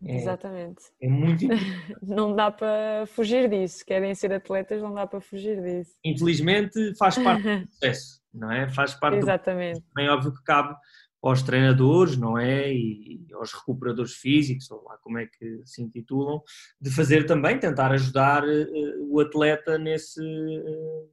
É, 0.03 0.15
Exatamente. 0.15 0.83
É 1.01 1.09
muito 1.09 1.45
Não 2.03 2.35
dá 2.35 2.51
para 2.51 3.05
fugir 3.07 3.49
disso. 3.49 3.83
Querem 3.85 4.13
ser 4.13 4.31
atletas, 4.31 4.81
não 4.81 4.93
dá 4.93 5.07
para 5.07 5.19
fugir 5.19 5.61
disso. 5.61 5.95
Infelizmente 6.05 6.95
faz 6.97 7.17
parte 7.17 7.41
do 7.61 7.67
processo 7.67 8.17
não 8.37 8.51
é? 8.51 8.69
Faz 8.69 8.93
parte 8.93 9.17
Exatamente. 9.17 9.81
do 9.81 10.01
é 10.01 10.09
óbvio 10.09 10.33
que 10.33 10.43
cabe 10.43 10.75
aos 11.21 11.41
treinadores, 11.41 12.15
não 12.15 12.37
é? 12.37 12.71
E 12.71 13.25
aos 13.33 13.51
recuperadores 13.51 14.13
físicos, 14.13 14.69
ou 14.71 14.83
lá 14.83 14.97
como 14.99 15.17
é 15.17 15.25
que 15.25 15.61
se 15.65 15.81
intitulam, 15.81 16.41
de 16.79 16.91
fazer 16.91 17.25
também, 17.25 17.59
tentar 17.59 17.91
ajudar 17.91 18.43
uh, 18.43 19.09
o 19.09 19.19
atleta 19.19 19.77
nesse, 19.77 20.21
uh, 20.21 21.09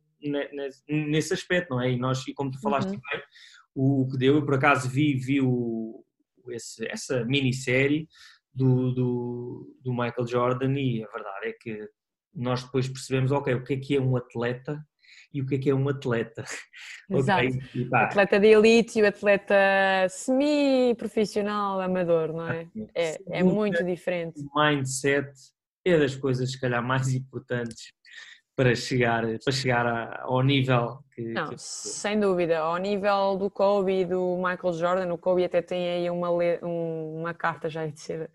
nesse, 0.88 1.32
aspecto, 1.32 1.70
não 1.70 1.80
é? 1.80 1.90
E 1.90 1.98
nós, 1.98 2.26
e 2.28 2.34
como 2.34 2.50
tu 2.50 2.60
falaste 2.60 2.90
uhum. 2.90 3.00
bem, 3.10 3.22
o, 3.74 4.02
o, 4.02 4.08
que 4.08 4.18
deu, 4.18 4.36
eu 4.36 4.44
por 4.44 4.54
acaso 4.54 4.88
vi, 4.88 5.14
vi 5.14 5.40
o, 5.40 6.04
esse, 6.50 6.86
essa 6.86 7.24
minissérie 7.24 8.06
do, 8.54 8.92
do, 8.92 9.76
do 9.82 9.92
Michael 9.92 10.26
Jordan 10.26 10.78
e 10.78 11.02
a 11.02 11.08
verdade 11.08 11.48
é 11.48 11.52
que 11.52 11.88
nós 12.34 12.62
depois 12.64 12.88
percebemos, 12.88 13.32
ok, 13.32 13.54
o 13.54 13.64
que 13.64 13.74
é 13.74 13.76
que 13.76 13.96
é 13.96 14.00
um 14.00 14.16
atleta 14.16 14.84
e 15.32 15.40
o 15.40 15.46
que 15.46 15.56
é 15.56 15.58
que 15.58 15.70
é 15.70 15.74
um 15.74 15.88
atleta. 15.88 16.44
Exato. 17.10 17.46
Okay? 17.46 17.88
O 17.90 17.96
atleta 17.96 18.40
de 18.40 18.46
elite 18.48 18.98
e 18.98 19.02
o 19.02 19.06
atleta 19.06 19.54
semi-profissional 20.08 21.80
amador, 21.80 22.32
não 22.32 22.48
é? 22.48 22.68
É, 22.94 23.38
é 23.38 23.42
muito 23.42 23.82
diferente. 23.84 24.40
O 24.40 24.60
mindset 24.60 25.32
é 25.84 25.98
das 25.98 26.16
coisas, 26.16 26.52
se 26.52 26.60
calhar, 26.60 26.82
mais 26.82 27.12
importantes 27.12 27.92
para 28.56 28.74
chegar, 28.74 29.24
para 29.42 29.52
chegar 29.52 30.20
ao 30.22 30.42
nível 30.42 30.98
que. 31.14 31.22
Não, 31.22 31.50
que... 31.50 31.58
sem 31.58 32.18
dúvida. 32.18 32.58
Ao 32.58 32.76
nível 32.76 33.36
do 33.36 33.50
Kobe 33.50 34.00
e 34.00 34.04
do 34.04 34.36
Michael 34.36 34.72
Jordan, 34.74 35.12
o 35.12 35.18
Kobe 35.18 35.44
até 35.44 35.60
tem 35.60 35.88
aí 35.88 36.10
uma, 36.10 36.30
uma 36.62 37.34
carta 37.34 37.68
já 37.68 37.86
de 37.86 38.00
ser 38.00 38.30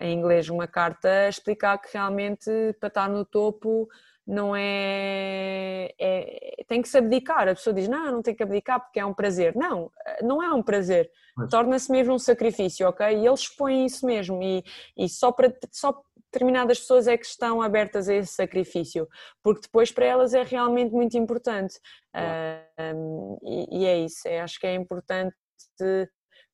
em 0.00 0.16
inglês, 0.16 0.48
uma 0.48 0.66
carta 0.66 1.08
a 1.08 1.28
explicar 1.28 1.78
que 1.78 1.88
realmente 1.92 2.50
para 2.78 2.88
estar 2.88 3.08
no 3.08 3.24
topo 3.24 3.88
não 4.28 4.54
é, 4.54 5.90
é, 5.98 6.64
tem 6.68 6.82
que 6.82 6.88
se 6.88 6.98
abdicar. 6.98 7.48
A 7.48 7.54
pessoa 7.54 7.72
diz, 7.72 7.88
não, 7.88 8.12
não 8.12 8.22
tem 8.22 8.34
que 8.34 8.42
abdicar 8.42 8.78
porque 8.78 9.00
é 9.00 9.06
um 9.06 9.14
prazer. 9.14 9.56
Não, 9.56 9.90
não 10.22 10.42
é 10.42 10.52
um 10.52 10.62
prazer. 10.62 11.10
Torna-se 11.50 11.90
mesmo 11.90 12.12
um 12.12 12.18
sacrifício, 12.18 12.86
ok? 12.86 13.06
E 13.06 13.26
eles 13.26 13.40
expõem 13.40 13.86
isso 13.86 14.04
mesmo. 14.04 14.42
E, 14.42 14.62
e 14.96 15.08
só 15.08 15.32
para 15.32 15.50
só 15.72 15.98
determinadas 16.30 16.78
pessoas 16.80 17.08
é 17.08 17.16
que 17.16 17.24
estão 17.24 17.62
abertas 17.62 18.06
a 18.06 18.14
esse 18.14 18.34
sacrifício, 18.34 19.08
porque 19.42 19.62
depois 19.62 19.90
para 19.90 20.04
elas 20.04 20.34
é 20.34 20.42
realmente 20.42 20.92
muito 20.92 21.16
importante. 21.16 21.78
Uh, 22.14 23.38
e, 23.42 23.80
e, 23.80 23.86
é 23.86 23.98
isso. 24.00 24.28
É, 24.28 24.40
acho 24.40 24.60
que 24.60 24.66
é 24.66 24.74
importante 24.74 25.34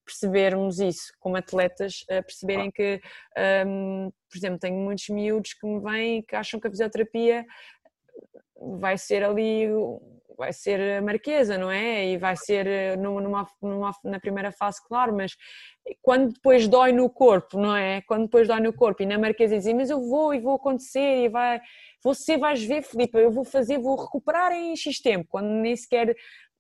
percebermos 0.05 0.79
isso 0.81 1.13
como 1.19 1.37
atletas, 1.37 2.05
perceberem 2.09 2.71
que, 2.71 3.01
um, 3.67 4.11
por 4.29 4.37
exemplo, 4.37 4.59
tenho 4.59 4.77
muitos 4.77 5.09
miúdos 5.09 5.55
que 5.55 5.67
me 5.67 5.81
vêm 5.81 6.23
que 6.23 6.37
acham 6.37 6.61
que 6.61 6.67
a 6.67 6.71
fisioterapia 6.71 7.45
vai 8.57 8.97
ser 8.97 9.25
ali, 9.25 9.69
vai 10.37 10.53
ser 10.53 10.99
a 10.99 11.03
marquesa, 11.03 11.57
não 11.59 11.71
é? 11.71 12.07
E 12.09 12.17
vai 12.17 12.37
ser 12.37 12.97
numa, 12.99 13.47
numa, 13.63 13.93
na 14.05 14.21
primeira 14.21 14.53
fase, 14.53 14.81
claro, 14.87 15.15
mas 15.15 15.37
quando 16.03 16.33
depois 16.33 16.67
dói 16.67 16.93
no 16.93 17.09
corpo, 17.11 17.59
não 17.59 17.77
é? 17.77 18.01
Quando 18.03 18.25
depois 18.25 18.49
dói 18.49 18.61
no 18.61 18.73
corpo 18.73 19.03
e 19.03 19.07
na 19.07 19.19
marquesa 19.19 19.57
dizem, 19.57 19.75
mas 19.75 19.91
eu 19.91 20.01
vou 20.01 20.35
e 20.35 20.41
vou 20.41 20.55
acontecer 20.55 21.25
e 21.25 21.29
vai, 21.29 21.61
você 22.03 22.37
vais 22.37 22.63
ver, 22.63 22.83
Filipe, 22.83 23.19
eu 23.19 23.31
vou 23.31 23.45
fazer, 23.45 23.79
vou 23.79 23.97
recuperar 23.97 24.53
em 24.53 24.75
X 24.77 25.01
tempo, 25.01 25.27
quando 25.29 25.49
nem 25.49 25.77
sequer 25.77 26.15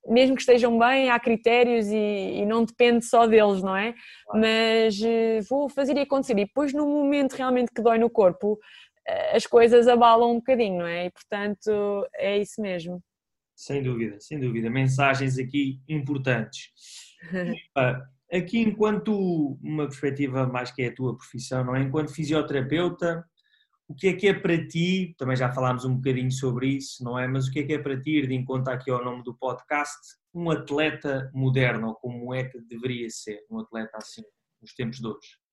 mesmo 0.06 0.34
que 0.34 0.42
estejam 0.42 0.78
bem, 0.78 1.10
há 1.10 1.18
critérios 1.18 1.86
e, 1.86 1.96
e 1.96 2.46
não 2.46 2.64
depende 2.64 3.04
só 3.04 3.26
deles, 3.26 3.62
não 3.62 3.76
é? 3.76 3.94
Claro. 4.26 4.40
Mas 4.40 4.98
uh, 5.00 5.48
vou 5.48 5.68
fazer 5.68 5.96
e 5.96 6.00
acontecer. 6.00 6.32
E 6.34 6.44
depois, 6.44 6.72
no 6.72 6.86
momento 6.86 7.34
realmente 7.34 7.72
que 7.74 7.82
dói 7.82 7.98
no 7.98 8.10
corpo, 8.10 8.54
uh, 8.54 9.36
as 9.36 9.46
coisas 9.46 9.88
abalam 9.88 10.32
um 10.32 10.36
bocadinho, 10.36 10.78
não 10.78 10.86
é? 10.86 11.06
E 11.06 11.10
portanto, 11.10 12.06
é 12.14 12.38
isso 12.38 12.60
mesmo. 12.60 13.02
Sem 13.56 13.82
dúvida, 13.82 14.18
sem 14.20 14.38
dúvida. 14.38 14.68
Mensagens 14.68 15.38
aqui 15.38 15.80
importantes. 15.88 16.70
aqui, 18.32 18.60
enquanto 18.60 19.58
uma 19.62 19.86
perspectiva 19.86 20.46
mais 20.46 20.70
que 20.70 20.82
é 20.82 20.88
a 20.88 20.94
tua 20.94 21.16
profissão, 21.16 21.64
não 21.64 21.76
é? 21.76 21.82
Enquanto 21.82 22.12
fisioterapeuta, 22.12 23.24
o 23.88 23.94
que 23.94 24.08
é 24.08 24.12
que 24.14 24.28
é 24.28 24.34
para 24.34 24.66
ti, 24.66 25.14
também 25.18 25.36
já 25.36 25.52
falámos 25.52 25.84
um 25.84 25.96
bocadinho 25.96 26.30
sobre 26.30 26.68
isso, 26.68 27.04
não 27.04 27.18
é? 27.18 27.26
Mas 27.26 27.46
o 27.46 27.52
que 27.52 27.60
é 27.60 27.62
que 27.64 27.72
é 27.74 27.78
para 27.78 28.00
ti, 28.00 28.18
ir 28.18 28.26
de 28.26 28.34
encontro 28.34 28.72
aqui 28.72 28.90
ao 28.90 29.04
nome 29.04 29.22
do 29.22 29.34
podcast, 29.34 29.98
um 30.34 30.50
atleta 30.50 31.30
moderno, 31.34 31.88
ou 31.88 31.94
como 31.94 32.34
é 32.34 32.44
que 32.44 32.60
deveria 32.62 33.08
ser 33.10 33.40
um 33.50 33.60
atleta 33.60 33.96
assim, 33.96 34.22
nos 34.60 34.74
tempos 34.74 34.98
de 34.98 35.06
hoje? 35.06 35.44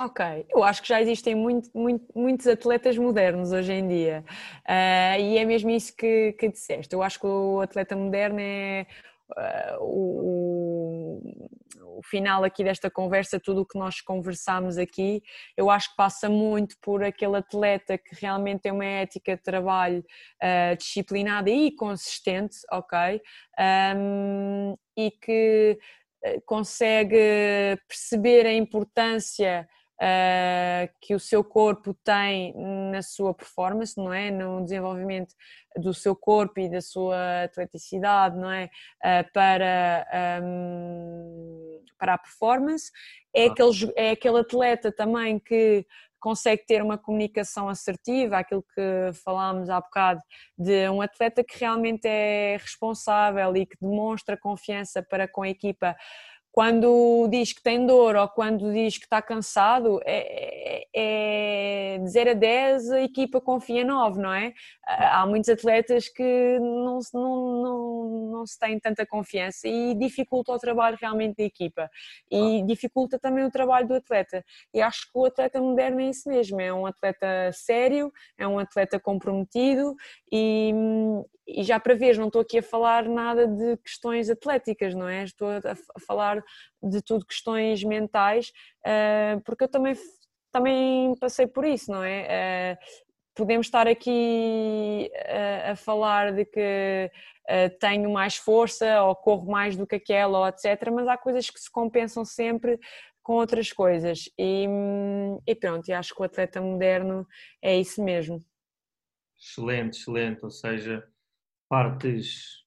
Ok, 0.00 0.46
eu 0.50 0.62
acho 0.62 0.82
que 0.82 0.88
já 0.88 1.00
existem 1.00 1.34
muito, 1.34 1.68
muito, 1.74 2.06
muitos 2.14 2.46
atletas 2.46 2.96
modernos 2.96 3.52
hoje 3.52 3.72
em 3.72 3.86
dia 3.86 4.24
uh, 4.62 5.20
e 5.20 5.38
é 5.38 5.44
mesmo 5.44 5.70
isso 5.70 5.94
que, 5.96 6.32
que 6.32 6.48
disseste. 6.48 6.94
Eu 6.94 7.02
acho 7.02 7.18
que 7.18 7.26
o 7.26 7.60
atleta 7.60 7.96
moderno 7.96 8.38
é 8.40 8.86
uh, 9.30 9.82
o, 9.82 10.55
o, 11.82 12.00
final 12.02 12.44
aqui 12.44 12.62
desta 12.62 12.90
conversa, 12.90 13.40
tudo 13.40 13.62
o 13.62 13.66
que 13.66 13.78
nós 13.78 14.00
conversámos 14.00 14.78
aqui, 14.78 15.22
eu 15.56 15.70
acho 15.70 15.90
que 15.90 15.96
passa 15.96 16.28
muito 16.28 16.76
por 16.80 17.02
aquele 17.02 17.36
atleta 17.36 17.98
que 17.98 18.14
realmente 18.20 18.62
tem 18.62 18.72
uma 18.72 18.84
ética 18.84 19.36
de 19.36 19.42
trabalho 19.42 20.04
uh, 20.42 20.76
disciplinada 20.76 21.50
e 21.50 21.72
consistente, 21.74 22.56
ok? 22.70 23.20
Um, 23.96 24.76
e 24.96 25.10
que 25.10 25.78
eh, 26.24 26.40
consegue 26.46 27.78
perceber 27.86 28.46
a 28.46 28.52
importância 28.52 29.68
uh, 30.00 30.88
que 31.00 31.14
o 31.14 31.20
seu 31.20 31.42
corpo 31.42 31.94
tem 32.04 32.54
na 32.90 33.02
sua 33.02 33.34
performance, 33.34 33.96
não 33.96 34.12
é? 34.12 34.30
No 34.30 34.62
desenvolvimento 34.62 35.34
do 35.76 35.92
seu 35.92 36.14
corpo 36.14 36.60
e 36.60 36.70
da 36.70 36.80
sua 36.80 37.44
atleticidade, 37.44 38.38
não 38.38 38.50
é? 38.50 38.70
Uh, 39.04 39.32
para, 39.32 40.06
um, 40.42 41.84
para 41.98 42.14
a 42.14 42.18
performance. 42.18 42.90
É, 43.34 43.46
aquele, 43.46 43.92
é 43.96 44.10
aquele 44.10 44.40
atleta 44.40 44.90
também 44.90 45.38
que 45.38 45.86
consegue 46.18 46.64
ter 46.66 46.82
uma 46.82 46.98
comunicação 46.98 47.68
assertiva, 47.68 48.38
aquilo 48.38 48.64
que 48.74 49.12
falámos 49.24 49.68
há 49.68 49.80
bocado, 49.80 50.20
de 50.58 50.88
um 50.88 51.00
atleta 51.00 51.44
que 51.44 51.58
realmente 51.58 52.08
é 52.08 52.56
responsável 52.60 53.56
e 53.56 53.66
que 53.66 53.76
demonstra 53.80 54.36
confiança 54.36 55.02
para 55.02 55.28
com 55.28 55.42
a 55.42 55.48
equipa 55.48 55.94
quando 56.56 57.28
diz 57.30 57.52
que 57.52 57.62
tem 57.62 57.84
dor 57.84 58.16
ou 58.16 58.26
quando 58.26 58.72
diz 58.72 58.96
que 58.96 59.04
está 59.04 59.20
cansado, 59.20 60.00
é, 60.06 60.86
é, 60.94 61.98
de 61.98 62.08
0 62.08 62.30
a 62.30 62.32
10 62.32 62.92
a 62.92 63.02
equipa 63.02 63.42
confia 63.42 63.84
9, 63.84 64.18
não 64.18 64.32
é? 64.32 64.54
Há 64.82 65.26
muitos 65.26 65.50
atletas 65.50 66.08
que 66.08 66.58
não, 66.58 66.98
não, 67.12 67.62
não, 67.62 68.08
não 68.30 68.46
se 68.46 68.58
têm 68.58 68.80
tanta 68.80 69.04
confiança 69.04 69.68
e 69.68 69.94
dificulta 69.96 70.50
o 70.50 70.58
trabalho 70.58 70.96
realmente 70.98 71.36
da 71.36 71.44
equipa 71.44 71.90
e 72.30 72.62
dificulta 72.62 73.18
também 73.18 73.44
o 73.44 73.50
trabalho 73.50 73.86
do 73.86 73.94
atleta. 73.94 74.42
E 74.72 74.80
acho 74.80 75.12
que 75.12 75.18
o 75.18 75.26
atleta 75.26 75.60
moderno 75.60 76.00
é 76.00 76.08
isso 76.08 76.26
mesmo, 76.26 76.58
é 76.58 76.72
um 76.72 76.86
atleta 76.86 77.52
sério, 77.52 78.10
é 78.38 78.48
um 78.48 78.58
atleta 78.58 78.98
comprometido 78.98 79.94
e, 80.32 80.72
e 81.46 81.62
já 81.62 81.78
para 81.78 81.94
ver, 81.94 82.18
não 82.18 82.26
estou 82.26 82.42
aqui 82.42 82.58
a 82.58 82.62
falar 82.62 83.08
nada 83.08 83.46
de 83.46 83.76
questões 83.78 84.28
atléticas, 84.28 84.94
não 84.94 85.08
é? 85.08 85.22
Estou 85.22 85.48
a 85.48 86.00
falar 86.00 86.42
de 86.82 87.00
tudo 87.02 87.24
questões 87.24 87.84
mentais, 87.84 88.52
uh, 88.84 89.40
porque 89.44 89.64
eu 89.64 89.68
também, 89.68 89.94
também 90.50 91.14
passei 91.20 91.46
por 91.46 91.64
isso, 91.64 91.90
não 91.90 92.02
é? 92.02 92.74
Uh, 92.74 93.06
podemos 93.34 93.66
estar 93.66 93.86
aqui 93.86 95.10
a, 95.26 95.72
a 95.72 95.76
falar 95.76 96.32
de 96.32 96.44
que 96.44 97.10
tenho 97.78 98.10
mais 98.10 98.34
força 98.34 99.02
ou 99.04 99.14
corro 99.14 99.48
mais 99.48 99.76
do 99.76 99.86
que 99.86 99.94
aquela, 99.96 100.40
ou 100.40 100.48
etc., 100.48 100.90
mas 100.92 101.06
há 101.06 101.16
coisas 101.16 101.48
que 101.48 101.60
se 101.60 101.70
compensam 101.70 102.24
sempre 102.24 102.76
com 103.22 103.34
outras 103.34 103.72
coisas. 103.72 104.30
E, 104.38 104.66
e 105.46 105.54
pronto, 105.54 105.92
acho 105.92 106.14
que 106.14 106.22
o 106.22 106.24
atleta 106.24 106.60
moderno 106.60 107.26
é 107.60 107.76
isso 107.76 108.02
mesmo. 108.02 108.44
Excelente, 109.38 109.98
excelente. 109.98 110.44
Ou 110.44 110.50
seja, 110.50 111.06
partes 111.68 112.64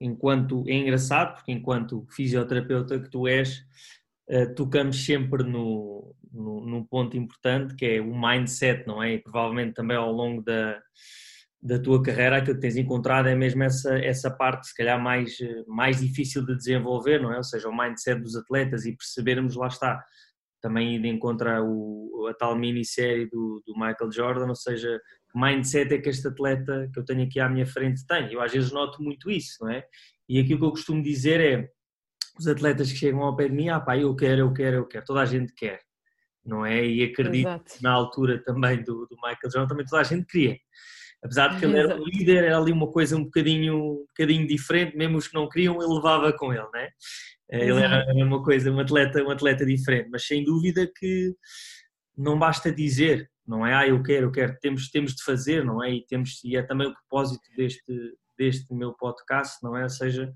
enquanto 0.00 0.64
é 0.68 0.72
engraçado 0.72 1.34
porque 1.34 1.52
enquanto 1.52 2.06
fisioterapeuta 2.10 2.98
que 2.98 3.10
tu 3.10 3.26
és 3.26 3.64
uh, 4.30 4.54
tocamos 4.54 5.04
sempre 5.04 5.42
no, 5.44 6.14
no, 6.32 6.60
num 6.66 6.84
ponto 6.84 7.16
importante 7.16 7.74
que 7.74 7.86
é 7.86 8.00
o 8.00 8.14
mindset 8.14 8.86
não 8.86 9.02
é? 9.02 9.14
E 9.14 9.18
provavelmente 9.18 9.74
também 9.74 9.96
ao 9.96 10.12
longo 10.12 10.42
da 10.42 10.80
da 11.62 11.78
tua 11.78 12.02
carreira 12.02 12.36
aquilo 12.36 12.56
que 12.56 12.60
tens 12.60 12.76
encontrado 12.76 13.26
é 13.26 13.34
mesmo 13.34 13.62
essa 13.62 13.96
essa 13.98 14.30
parte 14.30 14.66
se 14.66 14.74
calhar 14.74 15.00
mais 15.00 15.38
mais 15.66 16.00
difícil 16.00 16.44
de 16.44 16.56
desenvolver 16.56 17.20
não 17.20 17.32
é? 17.32 17.38
Ou 17.38 17.44
seja 17.44 17.68
o 17.68 17.76
mindset 17.76 18.20
dos 18.20 18.36
atletas 18.36 18.84
e 18.84 18.96
percebermos 18.96 19.56
lá 19.56 19.68
está 19.68 20.04
também 20.64 20.98
de 20.98 21.08
encontrar 21.08 21.62
o, 21.62 22.26
a 22.26 22.32
tal 22.32 22.56
minissérie 22.56 23.28
do, 23.28 23.62
do 23.66 23.74
Michael 23.74 24.10
Jordan, 24.10 24.48
ou 24.48 24.54
seja, 24.54 24.98
mindset 25.34 25.92
é 25.92 25.98
que 25.98 26.08
este 26.08 26.26
atleta 26.26 26.88
que 26.90 26.98
eu 26.98 27.04
tenho 27.04 27.22
aqui 27.22 27.38
à 27.38 27.50
minha 27.50 27.66
frente 27.66 28.06
tem. 28.06 28.32
Eu 28.32 28.40
às 28.40 28.50
vezes 28.50 28.72
noto 28.72 29.02
muito 29.02 29.30
isso, 29.30 29.58
não 29.60 29.70
é? 29.70 29.84
E 30.26 30.40
aquilo 30.40 30.60
que 30.60 30.64
eu 30.64 30.70
costumo 30.70 31.02
dizer 31.02 31.38
é, 31.38 31.68
os 32.38 32.46
atletas 32.46 32.90
que 32.90 32.96
chegam 32.96 33.22
ao 33.22 33.36
pé 33.36 33.46
de 33.46 33.54
mim, 33.54 33.68
ah 33.68 33.78
pá, 33.78 33.98
eu 33.98 34.16
quero, 34.16 34.40
eu 34.40 34.52
quero, 34.54 34.76
eu 34.76 34.86
quero, 34.86 35.04
toda 35.04 35.20
a 35.20 35.26
gente 35.26 35.52
quer, 35.52 35.80
não 36.42 36.64
é? 36.64 36.82
E 36.82 37.04
acredito 37.04 37.46
Exato. 37.46 37.74
que 37.76 37.82
na 37.82 37.92
altura 37.92 38.42
também 38.42 38.82
do, 38.82 39.06
do 39.06 39.16
Michael 39.16 39.52
Jordan 39.52 39.68
também 39.68 39.84
toda 39.84 40.00
a 40.00 40.04
gente 40.04 40.24
queria. 40.24 40.56
Apesar 41.22 41.48
de 41.48 41.58
que 41.58 41.66
ele 41.66 41.78
era 41.78 41.94
um 41.94 42.04
líder, 42.04 42.44
era 42.44 42.56
ali 42.56 42.72
uma 42.72 42.90
coisa 42.90 43.16
um 43.16 43.24
bocadinho, 43.24 43.76
um 43.76 44.06
bocadinho 44.06 44.46
diferente, 44.46 44.96
mesmo 44.96 45.18
os 45.18 45.28
que 45.28 45.34
não 45.34 45.46
queriam, 45.46 45.82
ele 45.82 45.94
levava 45.94 46.32
com 46.32 46.54
ele, 46.54 46.68
né? 46.72 46.88
Ele 47.50 47.80
era 47.82 48.06
uma 48.14 48.42
coisa, 48.42 48.70
um 48.70 48.80
atleta, 48.80 49.22
um 49.22 49.30
atleta 49.30 49.66
diferente, 49.66 50.08
mas 50.10 50.26
sem 50.26 50.44
dúvida 50.44 50.90
que 50.98 51.34
não 52.16 52.38
basta 52.38 52.72
dizer, 52.72 53.30
não 53.46 53.66
é? 53.66 53.74
Ah, 53.74 53.86
eu 53.86 54.02
quero, 54.02 54.26
eu 54.26 54.32
quero, 54.32 54.56
temos, 54.60 54.90
temos 54.90 55.14
de 55.14 55.22
fazer, 55.22 55.64
não 55.64 55.82
é? 55.82 55.90
E, 55.90 56.06
temos, 56.06 56.42
e 56.42 56.56
é 56.56 56.62
também 56.62 56.86
o 56.86 56.94
propósito 56.94 57.44
deste, 57.56 58.16
deste 58.38 58.72
meu 58.72 58.94
podcast, 58.94 59.58
não 59.62 59.76
é? 59.76 59.82
Ou 59.82 59.90
seja, 59.90 60.32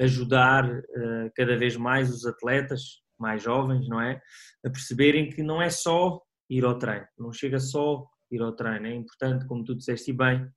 ajudar 0.00 0.64
uh, 0.68 1.30
cada 1.34 1.56
vez 1.56 1.76
mais 1.76 2.10
os 2.10 2.24
atletas 2.24 3.04
mais 3.18 3.42
jovens, 3.42 3.88
não 3.88 4.00
é? 4.00 4.20
A 4.64 4.70
perceberem 4.70 5.30
que 5.30 5.42
não 5.42 5.60
é 5.60 5.70
só 5.70 6.20
ir 6.48 6.64
ao 6.64 6.78
treino, 6.78 7.06
não 7.18 7.32
chega 7.32 7.58
só 7.58 8.06
ir 8.30 8.42
ao 8.42 8.52
treino, 8.52 8.86
é 8.86 8.94
importante, 8.94 9.46
como 9.46 9.64
tu 9.64 9.74
disseste 9.74 10.12
bem, 10.12 10.48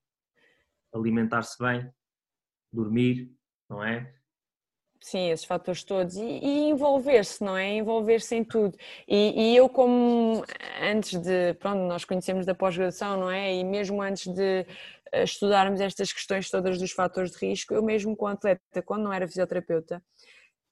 alimentar-se 0.93 1.57
bem, 1.61 1.89
dormir, 2.71 3.31
não 3.69 3.83
é? 3.83 4.13
Sim, 5.01 5.29
esses 5.31 5.45
fatores 5.45 5.83
todos. 5.83 6.15
E, 6.17 6.21
e 6.21 6.69
envolver-se, 6.69 7.43
não 7.43 7.57
é? 7.57 7.73
Envolver-se 7.75 8.35
em 8.35 8.43
tudo. 8.43 8.77
E, 9.07 9.53
e, 9.53 9.55
eu, 9.55 9.69
como 9.69 10.43
antes 10.81 11.19
de. 11.21 11.53
Pronto, 11.55 11.79
nós 11.79 12.03
conhecemos 12.05 12.45
da 12.45 12.53
pós-graduação, 12.53 13.17
não 13.17 13.31
é? 13.31 13.53
E 13.55 13.63
mesmo 13.63 14.01
antes 14.01 14.27
de 14.33 14.65
eh, 15.11 15.23
estudarmos 15.23 15.79
estas 15.81 16.11
questões 16.11 16.49
todas 16.49 16.77
dos 16.77 16.91
fatores 16.91 17.31
de 17.31 17.37
risco, 17.47 17.73
eu 17.73 17.81
mesmo 17.83 18.15
com 18.15 18.27
atleta, 18.27 18.81
quando 18.83 19.03
não 19.03 19.13
era 19.13 19.27
fisioterapeuta, 19.27 20.03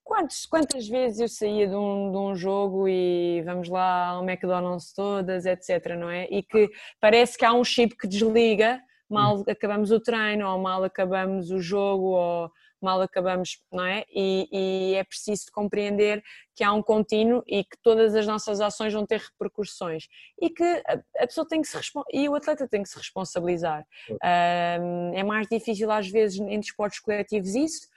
Quantos, 0.08 0.46
quantas 0.46 0.88
vezes 0.88 1.20
eu 1.20 1.28
saía 1.28 1.68
de 1.68 1.76
um, 1.76 2.10
de 2.10 2.18
um 2.18 2.34
jogo 2.34 2.88
e 2.88 3.42
vamos 3.46 3.68
lá 3.68 4.08
ao 4.08 4.24
McDonald's 4.24 4.94
todas, 4.94 5.46
etc, 5.46 5.98
não 6.00 6.10
é? 6.10 6.26
E 6.32 6.42
que 6.42 6.70
parece 6.98 7.38
que 7.38 7.44
há 7.44 7.52
um 7.52 7.64
chip 7.64 7.94
que 7.98 8.08
desliga 8.08 8.82
mal 9.10 9.44
acabamos 9.50 9.92
o 9.92 10.00
treino, 10.00 10.50
ou 10.50 10.60
mal 10.60 10.82
acabamos 10.86 11.52
o 11.52 11.60
jogo, 11.60 12.06
ou 12.12 12.52
mal 12.82 13.02
acabamos, 13.02 13.62
não 13.72 13.86
é? 13.86 14.04
E, 14.10 14.48
e, 14.52 14.96
é 14.96 15.04
preciso 15.04 15.46
compreender 15.52 16.24
que 16.56 16.64
há 16.64 16.72
um 16.74 16.82
contínuo 16.82 17.44
e 17.48 17.64
que 17.64 17.78
todas 17.82 18.16
as 18.16 18.26
nossas 18.26 18.62
ações 18.62 18.94
vão 18.94 19.06
ter 19.06 19.20
repercussões 19.20 20.08
e 20.42 20.50
que 20.50 20.64
a, 20.64 21.02
a 21.20 21.28
pessoa 21.28 21.48
tem 21.48 21.62
que 21.62 21.68
se 21.68 21.78
e 22.12 22.28
o 22.28 22.36
atleta 22.36 22.68
tem 22.68 22.84
que 22.84 22.90
se 22.90 22.98
responsabilizar. 22.98 23.86
Um, 24.12 25.14
é 25.14 25.24
mais 25.24 25.48
difícil 25.48 25.92
às 25.92 26.08
vezes 26.10 26.40
em 26.40 26.60
desportos 26.60 27.00
coletivos 27.00 27.56
isso, 27.56 27.88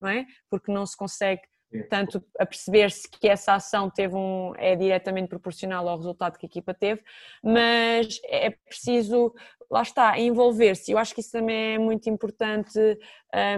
não 0.00 0.08
é? 0.08 0.26
Porque 0.50 0.72
não 0.72 0.86
se 0.86 0.96
consegue 0.96 1.42
tanto 1.82 2.24
a 2.38 2.46
perceber-se 2.46 3.08
que 3.08 3.28
essa 3.28 3.54
ação 3.54 3.90
teve 3.90 4.14
um, 4.14 4.52
é 4.56 4.76
diretamente 4.76 5.28
proporcional 5.28 5.88
ao 5.88 5.96
resultado 5.96 6.38
que 6.38 6.46
a 6.46 6.48
equipa 6.48 6.72
teve, 6.72 7.02
mas 7.42 8.20
é 8.26 8.50
preciso, 8.50 9.34
lá 9.74 9.82
está, 9.82 10.16
envolver-se. 10.16 10.92
Eu 10.92 10.98
acho 10.98 11.12
que 11.12 11.20
isso 11.20 11.32
também 11.32 11.74
é 11.74 11.78
muito 11.80 12.08
importante, 12.08 12.78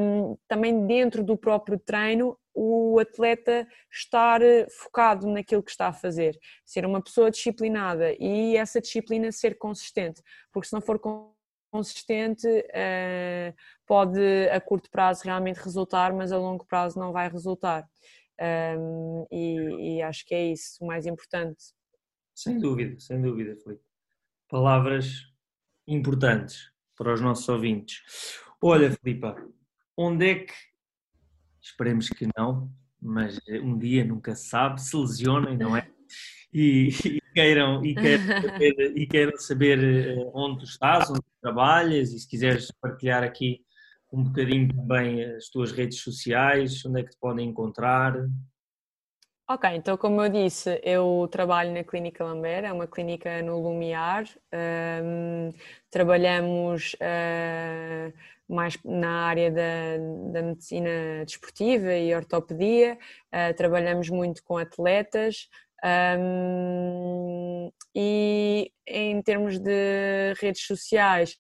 um, 0.01 0.35
também 0.49 0.87
dentro 0.87 1.23
do 1.23 1.37
próprio 1.37 1.79
treino, 1.79 2.39
o 2.55 2.99
atleta 2.99 3.69
estar 3.93 4.41
focado 4.71 5.27
naquilo 5.27 5.63
que 5.63 5.71
está 5.71 5.89
a 5.89 5.93
fazer, 5.93 6.35
ser 6.65 6.87
uma 6.87 7.03
pessoa 7.03 7.31
disciplinada 7.31 8.17
e 8.19 8.57
essa 8.57 8.81
disciplina 8.81 9.31
ser 9.31 9.59
consistente, 9.59 10.23
porque 10.51 10.67
se 10.67 10.73
não 10.73 10.81
for 10.81 10.99
consistente 11.71 12.49
uh, 12.49 13.55
pode 13.87 14.49
a 14.49 14.59
curto 14.59 14.91
prazo 14.91 15.23
realmente 15.23 15.59
resultar, 15.59 16.15
mas 16.15 16.33
a 16.33 16.39
longo 16.39 16.65
prazo 16.65 16.99
não 16.99 17.13
vai 17.13 17.29
resultar. 17.29 17.87
Um, 18.41 19.27
e, 19.31 19.97
e, 19.99 20.03
acho 20.03 20.25
que 20.25 20.35
é 20.35 20.47
isso 20.47 20.83
o 20.83 20.87
mais 20.87 21.05
importante. 21.05 21.63
Sem 22.35 22.59
dúvida, 22.59 22.99
sem 23.01 23.21
dúvida, 23.21 23.55
Felipe. 23.57 23.85
Palavras 24.49 25.36
importantes 25.87 26.71
para 26.97 27.13
os 27.13 27.21
nossos 27.21 27.49
ouvintes. 27.49 28.03
Olha, 28.61 28.91
Filipa, 28.91 29.37
onde 29.97 30.29
é 30.29 30.35
que, 30.37 30.53
esperemos 31.61 32.09
que 32.09 32.29
não, 32.37 32.71
mas 33.01 33.39
um 33.63 33.79
dia 33.79 34.05
nunca 34.05 34.35
se 34.35 34.49
sabe, 34.49 34.81
se 34.81 34.97
lesionem, 34.97 35.57
não 35.57 35.77
é? 35.77 35.89
E, 36.53 36.89
e 37.05 37.21
queiram, 37.35 37.85
e, 37.85 37.95
queiram 37.95 38.25
saber, 38.43 38.93
e 38.97 39.07
queiram 39.07 39.39
saber 39.39 39.85
eh, 39.85 40.31
onde 40.33 40.61
tu 40.61 40.65
estás, 40.65 41.11
onde 41.11 41.21
tu 41.21 41.33
trabalhas, 41.43 42.13
e 42.13 42.19
se 42.19 42.29
quiseres 42.29 42.71
partilhar 42.81 43.23
aqui 43.23 43.61
um 44.13 44.25
bocadinho 44.25 44.69
também 44.69 45.23
as 45.25 45.49
tuas 45.49 45.73
redes 45.73 46.01
sociais, 46.01 46.85
onde 46.87 47.01
é 47.01 47.05
que 47.05 47.11
te 47.11 47.19
podem 47.19 47.49
encontrar? 47.49 48.17
Ok, 49.49 49.71
então 49.77 49.97
como 49.97 50.21
eu 50.23 50.29
disse, 50.29 50.81
eu 50.83 51.29
trabalho 51.31 51.73
na 51.73 51.85
Clínica 51.85 52.25
Lambert, 52.25 52.65
é 52.65 52.73
uma 52.73 52.89
clínica 52.89 53.41
no 53.43 53.61
Lumiar, 53.61 54.25
um, 54.53 55.53
trabalhamos 55.89 56.95
uh, 56.95 58.13
mais 58.49 58.77
na 58.85 59.27
área 59.27 59.49
da, 59.53 60.33
da, 60.33 60.43
medicina 60.43 61.25
desportiva 61.25 61.95
e 61.95 62.13
ortopedia, 62.13 62.99
uh, 63.33 63.55
trabalhamos 63.55 64.11
muito 64.11 64.43
com 64.43 64.57
atletas 64.57 65.49
um, 66.19 67.71
e 67.95 68.73
em 68.85 69.23
termos 69.23 69.61
de 69.61 70.35
redes 70.41 70.67
sociais, 70.67 71.39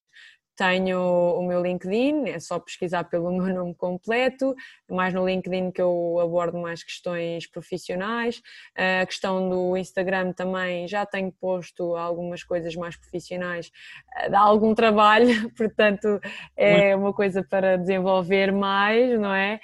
tenho 0.56 0.98
o 1.00 1.46
meu 1.46 1.62
LinkedIn, 1.62 2.30
é 2.30 2.40
só 2.40 2.58
pesquisar 2.58 3.04
pelo 3.04 3.30
meu 3.36 3.54
nome 3.54 3.74
completo, 3.74 4.54
mais 4.90 5.12
no 5.12 5.26
LinkedIn 5.26 5.70
que 5.70 5.82
eu 5.82 6.18
abordo 6.20 6.58
mais 6.58 6.82
questões 6.82 7.46
profissionais. 7.46 8.40
A 8.74 9.04
questão 9.06 9.48
do 9.48 9.76
Instagram 9.76 10.32
também 10.32 10.88
já 10.88 11.04
tenho 11.04 11.30
posto 11.32 11.94
algumas 11.96 12.42
coisas 12.42 12.74
mais 12.74 12.96
profissionais, 12.96 13.70
eh, 14.16 14.30
dá 14.30 14.40
algum 14.40 14.74
trabalho, 14.74 15.26
portanto 15.56 16.20
é 16.56 16.96
uma 16.96 17.12
coisa 17.12 17.44
para 17.44 17.76
desenvolver 17.76 18.52
mais, 18.52 19.18
não 19.20 19.34
é? 19.34 19.60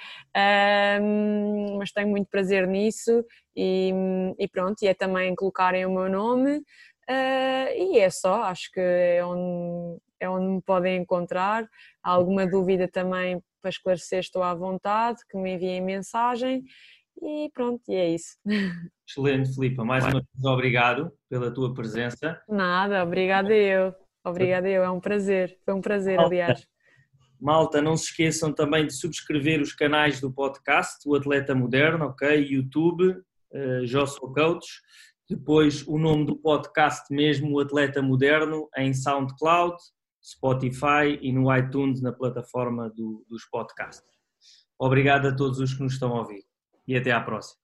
Mas 1.77 1.91
tenho 1.91 2.09
muito 2.09 2.29
prazer 2.29 2.67
nisso 2.67 3.25
e, 3.55 3.91
e 4.37 4.47
pronto, 4.47 4.81
e 4.83 4.87
é 4.87 4.93
também 4.93 5.35
colocarem 5.35 5.85
o 5.85 5.91
meu 5.91 6.09
nome. 6.09 6.63
Uh, 7.09 7.67
e 7.75 7.99
é 7.99 8.09
só, 8.09 8.43
acho 8.43 8.71
que 8.71 8.79
é 8.79 9.25
onde, 9.25 9.99
é 10.23 10.29
onde 10.29 10.47
me 10.47 10.61
podem 10.61 11.01
encontrar. 11.01 11.67
Há 12.01 12.11
alguma 12.11 12.47
dúvida 12.47 12.87
também 12.87 13.41
para 13.61 13.69
esclarecer, 13.69 14.19
estou 14.19 14.43
à 14.43 14.53
vontade, 14.53 15.19
que 15.29 15.37
me 15.37 15.53
enviem 15.53 15.81
mensagem 15.81 16.63
e 17.21 17.49
pronto, 17.53 17.81
e 17.87 17.95
é 17.95 18.09
isso. 18.09 18.37
Excelente, 19.07 19.53
Filipa. 19.53 19.83
Mais 19.83 20.03
uma 20.05 20.21
vez, 20.21 20.45
obrigado 20.45 21.11
pela 21.29 21.53
tua 21.53 21.73
presença. 21.73 22.41
Nada, 22.49 23.03
obrigada 23.03 23.53
eu. 23.53 23.93
Obrigada 24.25 24.69
eu, 24.69 24.83
é 24.83 24.89
um 24.89 24.99
prazer. 24.99 25.57
Foi 25.65 25.73
um 25.73 25.81
prazer, 25.81 26.15
Malta, 26.15 26.29
aliás. 26.29 26.67
Malta, 27.39 27.81
não 27.81 27.97
se 27.97 28.05
esqueçam 28.05 28.53
também 28.53 28.87
de 28.87 28.93
subscrever 28.93 29.61
os 29.61 29.73
canais 29.73 30.21
do 30.21 30.31
podcast, 30.31 31.07
o 31.07 31.15
Atleta 31.15 31.53
Moderno, 31.53 32.05
ok? 32.05 32.39
YouTube, 32.39 33.09
uh, 33.09 33.85
Joshua 33.85 34.33
Coach. 34.33 34.65
Depois 35.29 35.85
o 35.87 35.97
nome 35.97 36.25
do 36.25 36.35
podcast 36.37 37.13
mesmo, 37.13 37.55
o 37.55 37.59
Atleta 37.59 38.01
Moderno, 38.01 38.69
em 38.77 38.93
SoundCloud, 38.93 39.75
Spotify 40.23 41.19
e 41.21 41.31
no 41.31 41.53
iTunes, 41.55 42.01
na 42.01 42.13
plataforma 42.13 42.89
do, 42.89 43.25
dos 43.29 43.45
podcasts. 43.45 44.03
Obrigado 44.79 45.27
a 45.27 45.35
todos 45.35 45.59
os 45.59 45.73
que 45.73 45.83
nos 45.83 45.93
estão 45.93 46.15
a 46.15 46.19
ouvir 46.19 46.43
e 46.87 46.95
até 46.95 47.11
à 47.11 47.21
próxima. 47.21 47.62